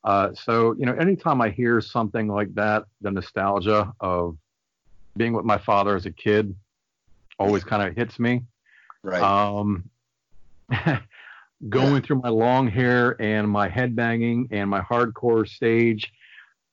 [0.03, 4.37] Uh, so, you know, anytime I hear something like that, the nostalgia of
[5.17, 6.55] being with my father as a kid
[7.39, 8.43] always kind of hits me.
[9.03, 9.23] Right.
[9.23, 9.91] Um,
[11.69, 12.01] going yeah.
[12.01, 16.11] through my long hair and my headbanging and my hardcore stage,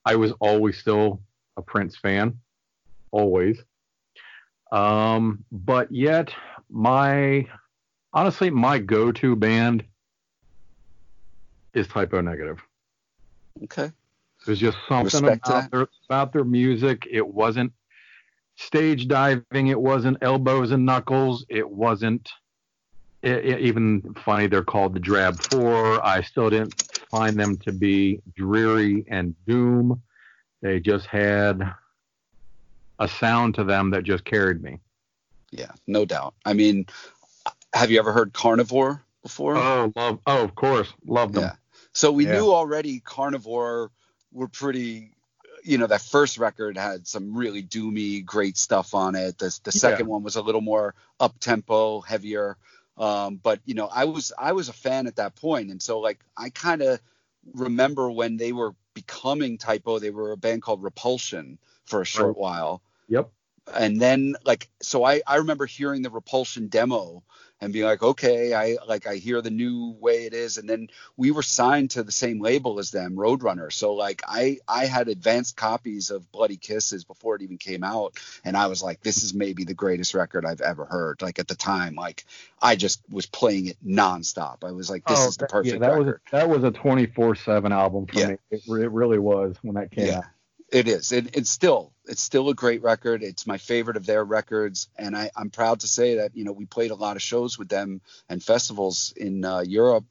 [0.06, 1.22] I was always still
[1.58, 2.40] a Prince fan,
[3.12, 3.62] always.
[4.72, 6.34] Um, but yet
[6.70, 7.48] my
[8.14, 9.84] honestly, my go-to band
[11.74, 12.62] is Type O Negative.
[13.64, 13.92] Okay.
[14.46, 17.08] There's just something about their, about their music.
[17.10, 17.74] It wasn't
[18.56, 19.68] stage diving.
[19.68, 21.46] It wasn't elbows and knuckles.
[21.50, 22.30] It wasn't
[23.22, 24.48] it, it- even funny.
[24.48, 26.06] They're called the Drab Four.
[26.06, 30.02] I still didn't find them to be dreary and doom.
[30.62, 31.62] They just had
[33.00, 34.80] a sound to them that just carried me.
[35.52, 36.34] Yeah, no doubt.
[36.46, 36.88] I mean,
[37.74, 39.56] have you ever heard Carnivore before?
[39.56, 40.20] Oh, love.
[40.26, 41.44] Oh, of course, love them.
[41.44, 41.54] Yeah.
[41.98, 42.34] So we Yeah.
[42.34, 43.90] knew already Carnivore
[44.32, 45.16] were pretty
[45.64, 49.40] you know that first record had some really doomy great stuff on it.
[49.40, 52.56] The the second one was a little more up tempo, heavier.
[53.00, 56.00] Um, but you know, I was I was a fan at that point and so
[56.00, 57.00] like I kind of
[57.56, 62.06] remember when they were becoming Type O, they were a band called Repulsion for a
[62.06, 62.38] short Right.
[62.38, 63.32] while Yep.
[63.74, 67.24] and then like so I I remember hearing the Repulsion demo
[67.62, 70.90] and being like okay I like I hear the new way it is and then
[71.16, 75.08] we were signed to the same label as them Roadrunner so like I I had
[75.08, 78.14] advanced copies of Bloody Kisses before it even came out
[78.46, 81.48] and I was like this is maybe the greatest record I've ever heard like at
[81.48, 82.26] the time like
[82.62, 85.66] I just was playing it nonstop I was like this oh, is the Oh, that-
[85.66, 88.28] yeah, perfect that record was that was a 24/7 album for Yeah.
[88.28, 88.38] me.
[88.52, 90.26] It, it really was when that came yeah out.
[90.70, 91.12] It is.
[91.12, 93.24] It, it's still it's still a great record.
[93.24, 94.90] It's my favorite of their records.
[94.98, 97.58] And I, i'm proud to say that you know we played a lot of shows
[97.58, 100.06] with them and festivals in uh, europe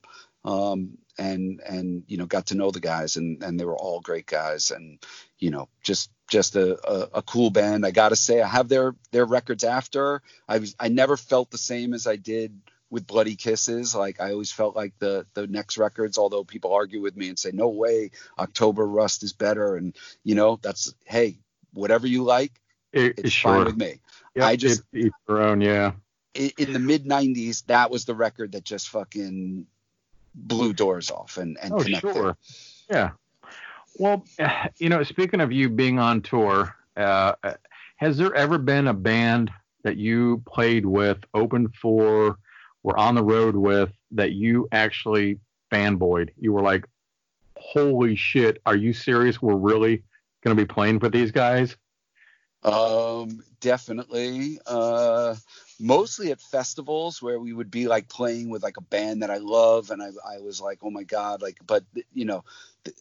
[0.45, 4.01] um, and and you know got to know the guys and and they were all
[4.01, 4.99] great guys and
[5.38, 7.87] you know just just a, a, a cool band.
[7.87, 10.23] I gotta say i have their their records after.
[10.49, 14.31] I was i never felt the same as i did with bloody kisses like i
[14.33, 17.68] always felt like the the next records although people argue with me and say no
[17.68, 21.37] way october rust is better and you know that's hey
[21.75, 22.53] whatever you like
[22.92, 23.55] It, it's sure.
[23.57, 24.01] fine with me
[24.37, 25.62] Yep, I just- it's their own.
[25.62, 25.92] Yeah.
[26.35, 29.66] In the mid 90s that was the record that just fucking
[30.35, 32.37] blew doors off and and Oh, connected sure.
[32.90, 33.12] Yeah.
[33.99, 34.25] Well,
[34.79, 37.33] you know, speaking of you being on tour, uh,
[37.96, 39.51] has there ever been a band
[39.83, 42.38] that you played with, opened for,
[42.87, 45.40] were on the road with that you actually
[45.72, 46.31] fanboyed?
[46.38, 46.87] You were like,
[47.57, 49.42] "Holy shit, are you serious?
[49.42, 50.05] We're really
[50.42, 51.77] going to be playing for these guys?"
[52.62, 54.61] Um, definitely.
[54.64, 55.35] Uh,
[55.81, 59.38] mostly at festivals where we would be like playing with like a band that I
[59.38, 61.83] love, and I, I was like, oh my god, like, but
[62.14, 62.44] you know,
[62.85, 62.96] th-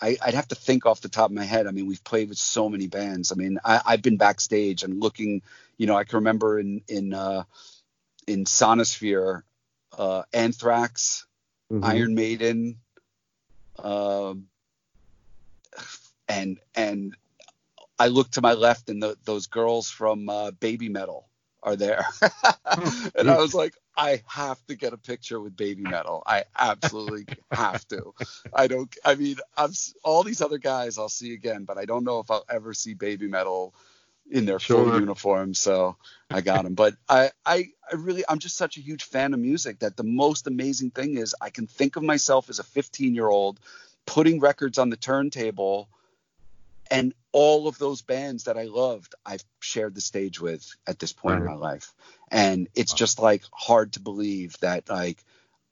[0.00, 1.68] I, I'd have to think off the top of my head.
[1.68, 3.30] I mean, we've played with so many bands.
[3.30, 5.42] I mean, I, I've been backstage and looking.
[5.76, 7.44] You know, I can remember in in uh,
[8.28, 9.42] in Sonisphere,
[9.96, 11.26] uh, Anthrax,
[11.70, 11.84] Mhm.
[11.84, 12.80] Iron Maiden,
[13.78, 14.48] um,
[16.28, 17.16] and and
[17.98, 21.28] I look to my left and the, those girls from uh, Baby Metal
[21.62, 22.04] are there,
[23.16, 26.22] and I was like, I have to get a picture with Baby Metal.
[26.26, 28.14] I absolutely have to.
[28.54, 28.94] I don't.
[29.04, 29.72] I mean, I'm
[30.04, 32.94] all these other guys I'll see again, but I don't know if I'll ever see
[32.94, 33.74] Baby Metal
[34.30, 35.00] in their full Sure.
[35.00, 35.54] uniform.
[35.54, 35.96] So
[36.30, 36.74] I got them.
[36.74, 40.04] But I, I, I really, I'm just such a huge fan of music that the
[40.04, 43.60] most amazing thing is I can think of myself as a 15 year old
[44.06, 45.88] putting records on the turntable
[46.90, 51.12] and all of those bands that I loved, I've shared the stage with at this
[51.12, 51.92] point in my life.
[52.30, 55.22] And it's just like hard to believe that like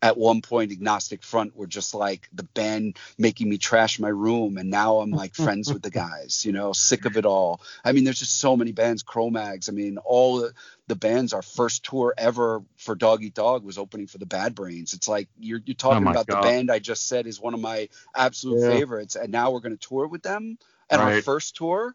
[0.03, 4.59] at one point agnostic front were just like the band making me trash my room
[4.59, 7.93] and now i'm like friends with the guys you know sick of it all i
[7.93, 10.53] mean there's just so many bands Cro-Mags i mean all the,
[10.87, 14.55] the bands our first tour ever for dog eat dog was opening for the bad
[14.55, 16.43] brains it's like you're, you're oh talking my about God.
[16.43, 18.69] the band i just said is one of my absolute Yeah.
[18.69, 20.59] favorites and now we're going to tour with them
[20.91, 21.95] and our first tour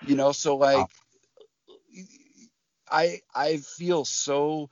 [0.00, 0.88] you know so like
[2.90, 4.70] i i feel so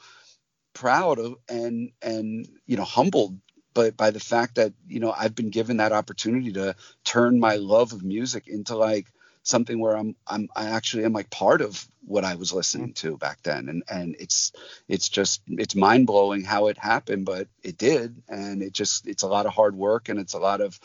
[0.79, 3.39] proud of and and you know humbled
[3.75, 7.57] by by the fact that you know I've been given that opportunity to turn my
[7.57, 9.07] love of music into like
[9.43, 13.17] something where I'm I'm I actually am like part of what I was listening to
[13.19, 13.69] back then.
[13.69, 14.53] And and it's
[14.89, 18.23] it's just it's mind blowing how it happened but it did.
[18.29, 20.79] And it just it's a lot of hard work and it's a lot of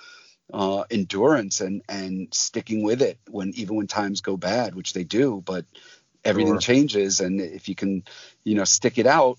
[0.54, 5.04] uh, endurance and and sticking with it when even when times go bad which they
[5.04, 5.66] do but
[6.26, 6.60] everything Sure.
[6.60, 7.22] changes.
[7.22, 8.04] And if you can
[8.44, 9.38] you know stick it out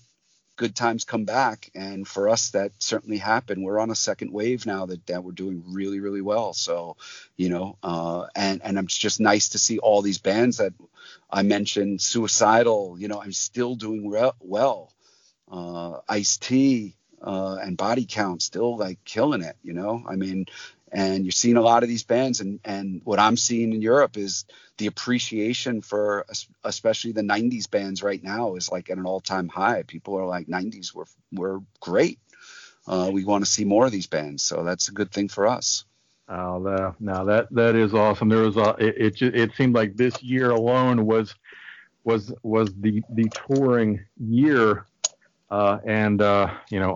[0.55, 1.69] good times come back.
[1.75, 3.63] And for us that certainly happened.
[3.63, 6.53] We're on a second wave now that, that we're doing really really well.
[6.53, 6.97] So
[7.37, 10.73] you know uh, and and it's just nice to see all these bands that
[11.29, 14.91] i mentioned suicidal you know i'm still doing re- well.
[15.51, 20.03] Uh, ice t uh, and body count still like killing it you know?
[20.07, 20.45] I mean
[20.91, 22.41] and you're seeing a lot of these bands.
[22.41, 24.45] And and what i'm seeing in europe is
[24.77, 26.25] the appreciation for
[26.63, 29.83] especially the 90s bands right now is like at an all-time high.
[29.83, 32.19] People are like 90s were were great.
[32.87, 34.43] Uh, we want to see more of these bands.
[34.43, 35.85] So that's a good thing for us.
[36.27, 38.29] Oh no, no that that is awesome.
[38.29, 41.35] There was a it, it it seemed like this year alone was
[42.03, 44.85] was was the the touring year.
[45.49, 46.95] Uh, and uh, you know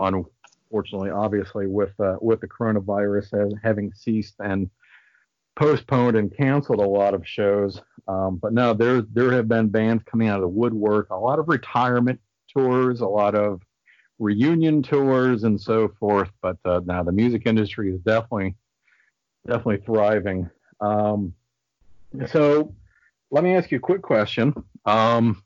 [0.69, 4.69] unfortunately obviously with uh, with the coronavirus having ceased and
[5.55, 7.81] postponed and canceled a lot of shows.
[8.07, 11.39] Um, but no, there there have been bands coming out of the woodwork, a lot
[11.39, 12.19] of retirement
[12.55, 13.61] tours, a lot of
[14.19, 16.29] reunion tours, and so forth.
[16.41, 18.55] But uh, now the music industry is definitely
[19.45, 20.49] definitely thriving.
[20.79, 21.33] Um,
[22.27, 22.73] so
[23.31, 24.53] let me ask you a quick question.
[24.85, 25.43] Um,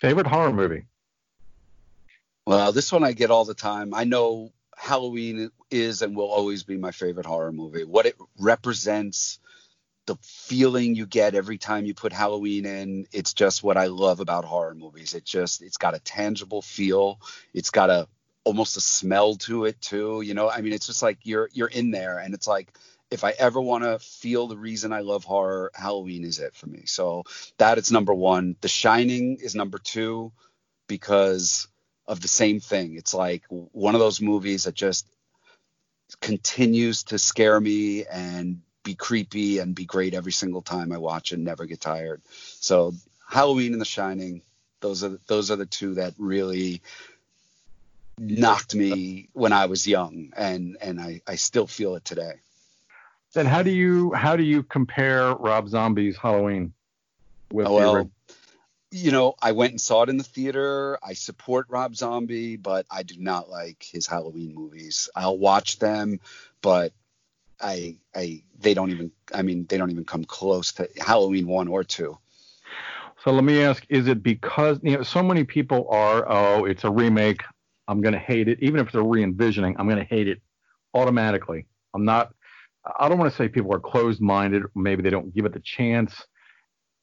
[0.00, 0.84] favorite horror movie?
[2.46, 3.92] Well, this one I get all the time.
[3.92, 7.82] I know Halloween is and will always be my favorite horror movie.
[7.84, 9.40] What it represents,
[10.06, 14.20] the feeling you get every time you put Halloween in, it's just what I love
[14.20, 15.14] about horror movies.
[15.14, 17.20] It just it's got a tangible feel.
[17.52, 18.06] It's got a
[18.44, 20.48] almost a smell to it too, you know?
[20.48, 22.72] I mean, it's just like you're you're in there and it's like
[23.10, 26.66] if I ever want to feel the reason I love horror, Halloween is it for
[26.68, 26.84] me.
[26.86, 27.24] So
[27.58, 28.56] that is number 1.
[28.60, 30.32] The Shining is number 2
[30.86, 31.66] because
[32.08, 32.96] of the same thing.
[32.96, 35.06] It's like one of those movies that just
[36.20, 41.32] continues to scare me and be creepy and be great every single time I watch
[41.32, 42.22] and never get tired.
[42.28, 42.94] So
[43.28, 44.42] Halloween and The Shining,
[44.80, 46.82] those are those are the two that really
[48.18, 52.34] knocked me when I was young and and I, I still feel it today.
[53.34, 56.72] Then how do you how do you compare Rob Zombie's Halloween
[57.50, 58.10] with oh, well,
[58.90, 60.98] you know, I went and saw it in the theater.
[61.02, 65.08] I support Rob Zombie, but I do not like his Halloween movies.
[65.14, 66.20] I'll watch them,
[66.62, 66.92] but
[67.60, 71.68] I I they don't even I mean they don't even come close to Halloween 1
[71.68, 72.16] or 2.
[73.24, 76.84] So let me ask is it because you know so many people are oh it's
[76.84, 77.42] a remake
[77.88, 80.40] I'm going to hate it even if it's a re-envisioning I'm going to hate it
[80.94, 81.66] automatically.
[81.94, 82.34] I'm not
[82.98, 85.60] I don't want to say people are closed minded maybe they don't give it the
[85.60, 86.14] chance.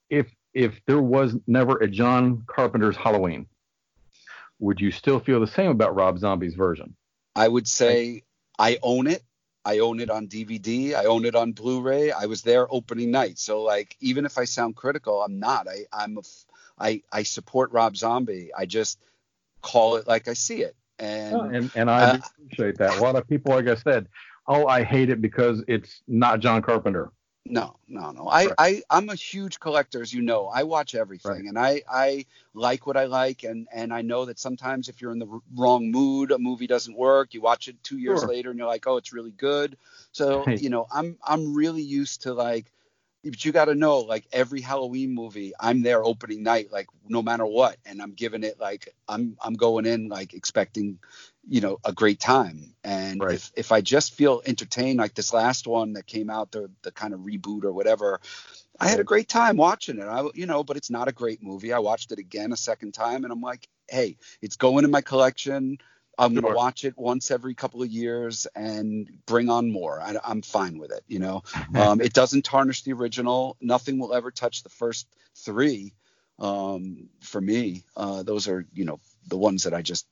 [0.09, 3.47] If if there was never a John Carpenter's Halloween,
[4.59, 6.95] would you still feel the same about Rob Zombie's version?
[7.35, 8.23] I would say
[8.57, 9.23] I own it.
[9.65, 10.93] I own it on DVD.
[10.93, 12.11] I own it on Blu-ray.
[12.11, 13.39] I was there opening night.
[13.39, 15.67] So like even if I sound critical, I'm not.
[15.67, 16.21] I I'm a,
[16.77, 18.51] I I support Rob Zombie.
[18.55, 18.99] I just
[19.61, 20.75] call it like I see it.
[20.99, 22.97] And oh, and, and I uh, appreciate that.
[22.97, 24.07] A lot of people, like I said,
[24.47, 27.11] oh, I hate it because it's not John Carpenter.
[27.45, 28.29] No, no, no.
[28.29, 28.53] I, right.
[28.57, 30.47] I, I'm a huge collector, as you know.
[30.47, 31.43] I watch everything, right.
[31.43, 35.11] and I, I like what I like, and and I know that sometimes if you're
[35.11, 37.33] in the wrong mood, a movie doesn't work.
[37.33, 38.29] You watch it two years sure.
[38.29, 39.77] later, and you're like, oh, it's really good.
[40.13, 42.71] So you know, I'm I'm really used to like
[43.23, 47.21] but you got to know like every halloween movie i'm there opening night like no
[47.21, 50.99] matter what and i'm giving it like i'm i'm going in like expecting
[51.47, 53.35] you know a great time and right.
[53.35, 56.91] if if i just feel entertained like this last one that came out the the
[56.91, 58.19] kind of reboot or whatever
[58.79, 61.43] i had a great time watching it i you know but it's not a great
[61.43, 64.91] movie i watched it again a second time and i'm like hey it's going in
[64.91, 65.77] my collection
[66.17, 69.99] I'm going to watch it once every couple of years and bring on more.
[69.99, 71.03] I, am fine with it.
[71.07, 71.43] You know,
[71.75, 73.57] um, it doesn't tarnish the original.
[73.61, 75.93] Nothing will ever touch the first three.
[76.39, 80.05] Um, for me, uh, those are you know the ones that I just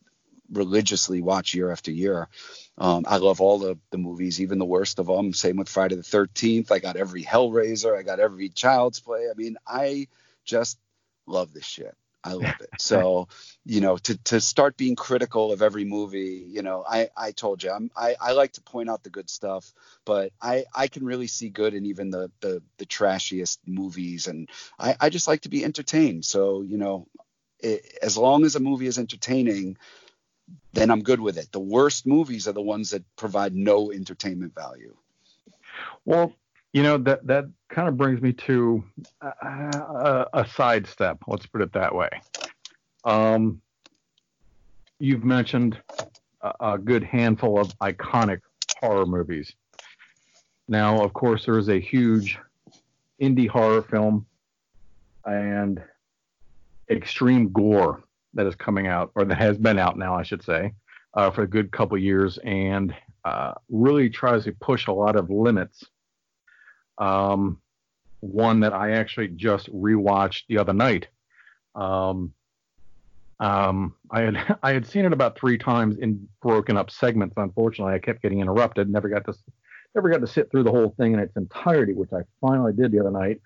[0.52, 2.28] religiously watch year after year.
[2.78, 5.34] Um, I love all the the movies, even the worst of them.
[5.34, 6.72] Same with Friday the 13th.
[6.72, 7.98] I got every Hellraiser.
[7.98, 9.28] I got every Child's Play.
[9.30, 10.08] I mean, I
[10.46, 10.78] just
[11.28, 11.96] love this shit.
[12.24, 12.70] I love it.
[12.80, 13.28] So,
[13.66, 17.64] you know, to, to start being critical of every movie, you know, I, I told
[17.64, 19.74] you, I'm, I, I like to point out the good stuff,
[20.06, 24.28] but I, I can really see good in even the, the, the trashiest movies.
[24.28, 24.50] And
[24.80, 26.26] I, I just like to be entertained.
[26.26, 27.08] So, you know,
[27.60, 29.78] it, as long as a movie is entertaining,
[30.74, 31.52] then I'm good with it.
[31.52, 34.96] The worst movies are the ones that provide no entertainment value.
[36.06, 36.34] Well,
[36.74, 38.84] you know that that kind of brings me to
[39.22, 41.20] a, a sidestep.
[41.28, 42.10] Let's put it that way.
[43.04, 43.62] Um,
[45.00, 45.78] you've mentioned
[46.42, 48.40] a, a good handful of iconic
[48.80, 49.54] horror movies.
[50.68, 52.40] Now, of course, there is a huge
[53.22, 54.26] indie horror film
[55.26, 55.82] and
[56.90, 58.04] extreme gore
[58.34, 60.74] that is coming out, or that has been out now, I should say,
[61.14, 62.94] uh, for a good couple years, and
[63.26, 65.86] uh, really tries to push a lot of limits
[66.98, 67.60] um,
[68.22, 71.08] one that I actually just rewatched the other night.
[71.76, 72.34] Um,
[73.40, 77.34] um, I had I had seen it about three times in broken up segments.
[77.38, 78.90] Unfortunately, I kept getting interrupted.
[78.90, 79.34] Never got to
[79.98, 82.92] ever got to sit through the whole thing in its entirety, which I finally did
[82.92, 83.42] the other night.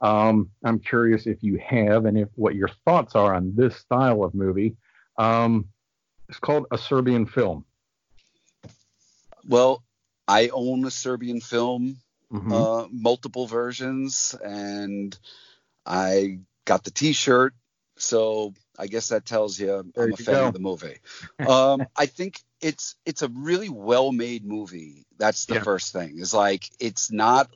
[0.00, 4.24] Um, I'm curious if you have and if what your thoughts are on this style
[4.24, 4.76] of movie.
[5.18, 5.68] Um,
[6.28, 7.64] it's called a Serbian film.
[9.46, 9.82] Well,
[10.26, 11.96] I own a Serbian film,
[12.32, 12.52] mm-hmm.
[12.52, 15.16] uh, multiple versions, and
[15.84, 17.54] I got the T-shirt.
[17.96, 20.46] So I guess that tells you there I'm a fan go.
[20.46, 20.98] of the movie.
[21.46, 25.04] Um, I think it's it's a really well made movie.
[25.18, 25.62] That's the yeah.
[25.62, 26.18] first thing.
[26.18, 27.54] Is like it's not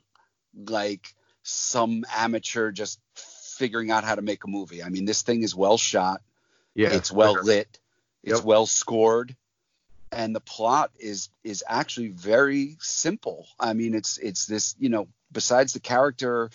[0.53, 1.15] like
[1.45, 4.83] some amateur just figuring out how to make a movie.
[4.83, 6.21] I mean, this thing is well shot.
[6.73, 7.79] Yeah, it's well lit.
[8.23, 8.43] It's yep.
[8.43, 9.35] well scored,
[10.11, 13.47] and the plot is is actually very simple.
[13.59, 16.49] I mean, it's it's this you know besides the character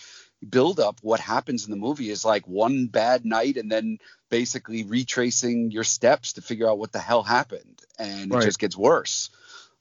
[0.47, 3.99] build up, what happens in the movie is like one bad night and then
[4.31, 8.43] basically retracing your steps to figure out what the hell happened, and right.
[8.43, 9.31] it just gets worse.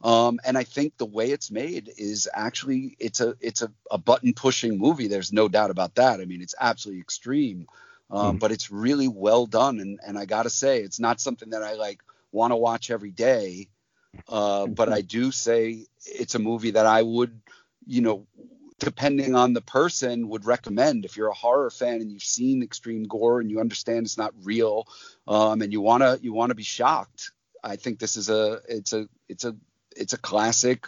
[0.01, 3.97] Um, and I think the way it's made is actually it's a it's a, a
[3.97, 5.07] button pushing movie.
[5.07, 6.21] There's no doubt about that.
[6.21, 7.67] I mean, it's absolutely extreme,
[8.09, 8.39] um, mm.
[8.39, 9.79] but it's really well done.
[9.79, 13.11] And and I gotta say, it's not something that I like want to watch every
[13.11, 13.67] day.
[14.27, 17.41] Uh, but I do say it's a movie that I would,
[17.85, 18.25] you know,
[18.79, 21.03] depending on the person, would recommend.
[21.03, 24.33] If you're a horror fan and you've seen extreme gore and you understand it's not
[24.43, 24.87] real,
[25.27, 27.31] um, and you wanna you wanna be shocked,
[27.61, 29.57] I think this is a it's a it's a
[29.99, 30.87] it's a classic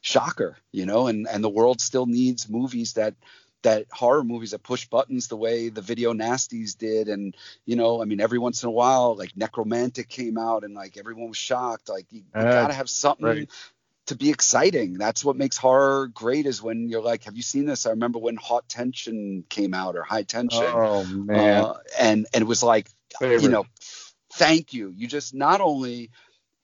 [0.00, 3.14] shocker, you know, and and the world still needs movies that
[3.62, 7.08] that horror movies that push buttons the way the video nasties did.
[7.08, 10.74] And you know i mean every once in a while like Nekromantik came out and
[10.74, 11.88] like everyone was shocked.
[11.88, 13.50] Like you, you uh, gotta have something right.
[14.06, 14.94] to be exciting.
[14.94, 17.86] That's what makes horror great is when you're like have you seen this?
[17.86, 20.64] I remember when Haute Tension came out or high tension.
[20.64, 21.64] Oh man.
[21.64, 22.88] Uh, and and it was like
[23.18, 23.42] Favorite.
[23.42, 23.66] you know
[24.36, 24.92] thank you.
[24.94, 26.10] You just not only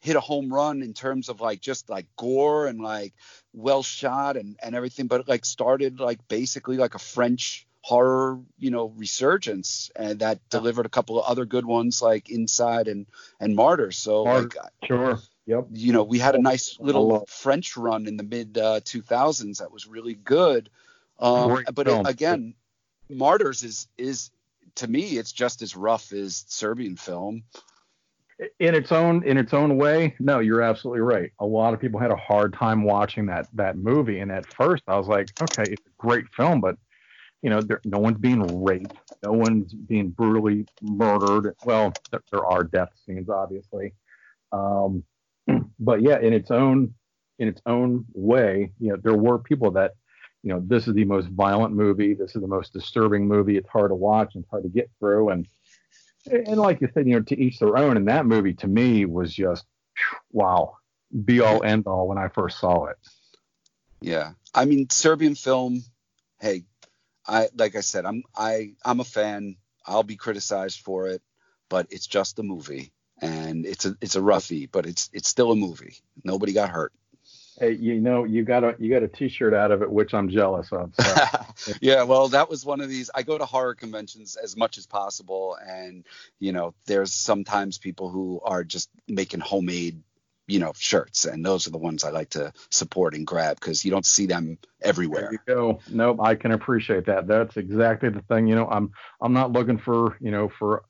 [0.03, 3.15] hit a home run in terms of like just like gore and like
[3.53, 8.41] well shot and, and everything, but it like started like basically like a French horror,
[8.59, 13.07] you know, resurgence and that delivered a couple of other good ones like Inside and
[13.39, 13.97] and Martyrs.
[13.97, 15.21] So like sure.
[15.47, 15.67] Yep.
[15.73, 19.73] You know, we had a nice little French run in the mid uh, 2000s that
[19.73, 20.69] was really good.
[21.19, 22.55] Um, but it, again,
[23.09, 24.31] Martyrs is is
[24.77, 27.45] to me it's just as rough as Serbian film
[28.59, 31.31] in its own in its own way no you're absolutely right.
[31.39, 34.83] A lot of people had a hard time watching that that movie and at first
[34.89, 36.77] i was like okay it's a great film but
[37.43, 41.55] you know there, no one's being raped no one's being brutally murdered.
[41.65, 43.95] Well there, there are death scenes obviously.
[44.51, 45.05] Um,
[45.79, 46.95] but yeah in its own
[47.39, 49.95] in its own way you know there were people that
[50.43, 53.69] you know this is the most violent movie this is the most disturbing movie it's
[53.69, 55.47] hard to watch and it's hard to get through and
[56.27, 57.97] and like you said, you know, to each their own.
[57.97, 59.65] And that movie to me was just
[60.31, 60.77] wow,
[61.25, 62.97] be all end all when I first saw it.
[64.01, 65.83] Yeah, I mean, Serbian film.
[66.41, 66.65] Hey,
[67.27, 69.57] I like I said, I'm I I'm a fan.
[69.87, 71.23] I'll be criticized for it,
[71.69, 75.53] but it's just a movie, and it's a it's a roughie, but it's it's still
[75.53, 75.97] a movie.
[76.25, 76.93] Nobody got hurt.
[77.63, 80.29] Hey, you know, you got a you got a T-shirt out of it, which I'm
[80.29, 80.93] jealous of.
[80.99, 81.75] So.
[81.81, 83.09] yeah, well, that was one of these.
[83.15, 86.05] I go to horror conventions as much as possible, and
[86.41, 90.03] you know, there's sometimes people who are just making homemade,
[90.49, 93.85] you know, shirts, and those are the ones I like to support and grab because
[93.85, 95.31] you don't see them everywhere.
[95.31, 95.79] There you go.
[95.89, 97.29] Nope, I can appreciate that.
[97.29, 98.49] That's exactly the thing.
[98.49, 98.91] You know, I'm
[99.21, 100.83] I'm not looking for you know for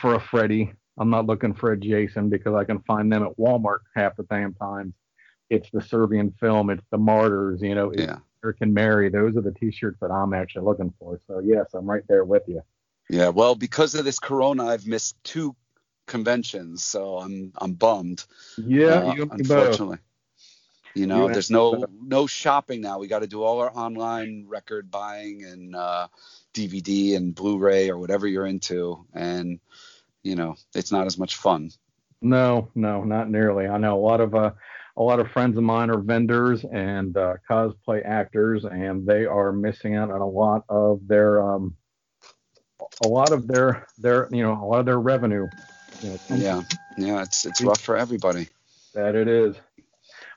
[0.00, 0.72] for a Freddy.
[0.96, 4.22] I'm not looking for a Jason because I can find them at Walmart half the
[4.22, 4.94] damn time
[5.52, 8.16] it's the Serbian film, it's the Martyrs, you know, it's yeah.
[8.42, 9.10] American Mary.
[9.10, 11.20] Those are the T-shirts that I'm actually looking for.
[11.26, 12.62] So yes, I'm right there with you.
[13.10, 15.54] Yeah, well, because of this Corona, I've missed two
[16.06, 18.24] conventions, so I'm I'm bummed.
[18.56, 19.96] Yeah, uh, you unfortunately.
[19.96, 20.06] Both.
[20.94, 22.98] You know, you there's no no shopping now.
[22.98, 26.08] We got to do all our online record buying and uh,
[26.54, 29.60] DVD and Blu-ray or whatever you're into, and
[30.22, 31.70] you know, it's not as much fun.
[32.22, 33.66] No, no, not nearly.
[33.66, 34.52] I know a lot of uh,
[34.96, 39.52] a lot of friends of mine are vendors and uh, cosplay actors, and they are
[39.52, 41.74] missing out on a lot of their um,
[43.04, 45.46] a lot of their their you know a lot of their revenue.
[46.02, 46.62] You know, yeah,
[46.96, 48.48] yeah, it's it's rough for everybody.
[48.94, 49.56] That it is.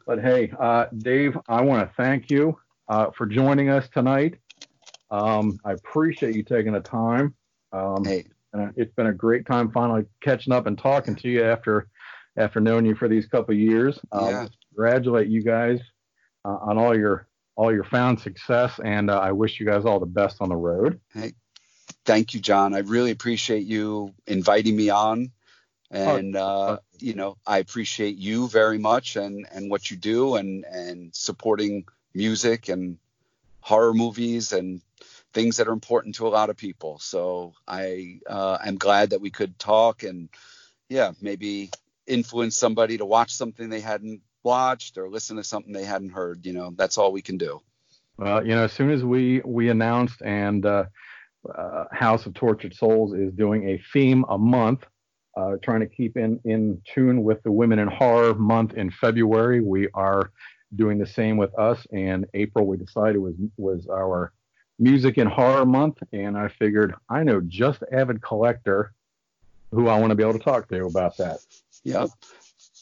[0.06, 4.36] But hey, uh, Dave, I want to thank you uh, for joining us tonight.
[5.12, 7.36] Um, I appreciate you taking the time.
[7.72, 8.26] Um, hey.
[8.54, 11.90] And it's been a great time finally catching up and talking to you after
[12.38, 14.00] after knowing you for these couple years.
[14.12, 14.48] Um, yeah.
[14.70, 15.80] Congratulate you guys
[16.44, 20.00] uh, on all your all your found success, and uh, I wish you guys all
[20.00, 21.00] the best on the road.
[21.14, 21.34] Hey,
[22.04, 22.74] thank you, John.
[22.74, 25.32] I really appreciate you inviting me on.
[25.92, 30.66] And uh, you know, I appreciate you very much and and what you do and
[30.66, 32.98] and supporting music and
[33.62, 34.82] horror movies and
[35.34, 37.00] things that are important to a lot of people.
[37.00, 40.30] So I uh, am glad that we could talk and
[40.90, 41.72] yeah, maybe
[42.08, 46.46] influence somebody to watch something they hadn't watched or listen to something they hadn't heard.
[46.46, 47.62] You know, that's all we can do.
[48.18, 50.86] Well, you know, as soon as we we announced and uh,
[51.54, 54.86] uh, House of Tortured Souls is doing a theme a month,
[55.36, 59.62] uh, trying to keep in in tune with the Women in Horror month in February.
[59.62, 60.32] We are
[60.76, 61.86] doing the same with us.
[61.92, 64.32] And April, we decided was was our
[64.80, 68.94] music and horror month, and I figured I know just avid collector
[69.72, 71.40] who I want to be able to talk to about that.
[71.86, 72.08] Yeah.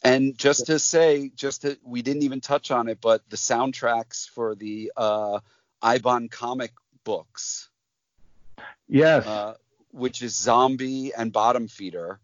[0.04, 4.28] And just to say, just to, we didn't even touch on it, but the soundtracks
[4.28, 5.39] for the uh,
[5.82, 6.72] Eibon comic
[7.04, 7.70] books.
[8.88, 9.26] Yes.
[9.26, 9.54] Uh,
[9.91, 12.20] which is Zombie and Bottom Feeder.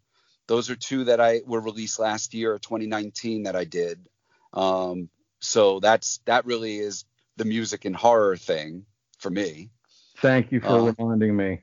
[0.48, 4.00] Those are two that I were released last year, 2019, that I did.
[4.52, 5.10] Um,
[5.40, 7.06] so that's that really is
[7.38, 8.86] the music and horror thing
[9.20, 9.70] for me.
[10.18, 11.62] Thank you for uh, reminding me.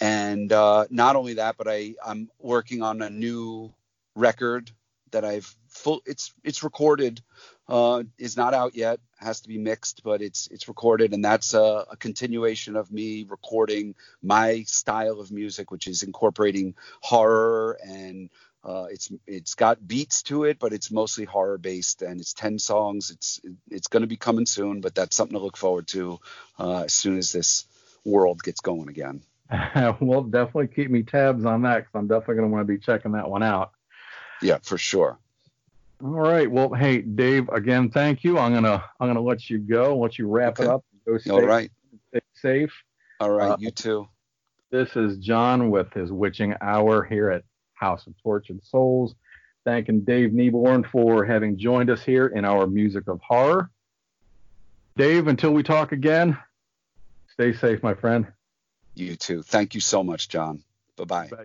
[0.00, 3.72] And uh, not only that, but I I'm working on a new
[4.20, 4.70] record
[5.10, 6.02] that I've full.
[6.06, 7.20] It's it's recorded,
[7.68, 9.00] uh, is not out yet.
[9.18, 13.26] Has to be mixed, but it's it's recorded, and that's a, a continuation of me
[13.28, 18.30] recording my style of music, which is incorporating horror and
[18.62, 22.58] uh, it's it's got beats to it, but it's mostly horror based, and it's ten
[22.58, 23.10] songs.
[23.10, 23.40] It's
[23.70, 26.20] it's going to be coming soon, but that's something to look forward to
[26.58, 27.64] uh, as soon as this
[28.04, 29.22] world gets going again.
[30.00, 32.78] well, definitely keep me tabs on that because I'm definitely going to want to be
[32.78, 33.72] checking that one out.
[34.42, 35.18] Yeah, for sure.
[36.02, 36.50] All right.
[36.50, 38.38] Well, hey, Dave, again, thank you.
[38.38, 39.98] I'm gonna I'm gonna let you go.
[39.98, 40.64] Let you wrap okay.
[40.64, 40.84] it up.
[41.06, 41.70] Go stay, All right.
[42.08, 42.72] Stay safe.
[43.20, 43.50] All right.
[43.50, 44.08] Uh, you too.
[44.70, 47.42] This is John with his witching hour here at
[47.74, 49.14] House of Tortured Souls.
[49.64, 53.68] Thanking Dave Neabore for having joined us here in our Music of Horror.
[54.96, 56.38] Dave, until we talk again,
[57.32, 58.26] stay safe, my friend.
[58.94, 59.42] You too.
[59.42, 60.62] Thank you so much, John.
[60.96, 61.24] Bye-bye.
[61.24, 61.36] bye bye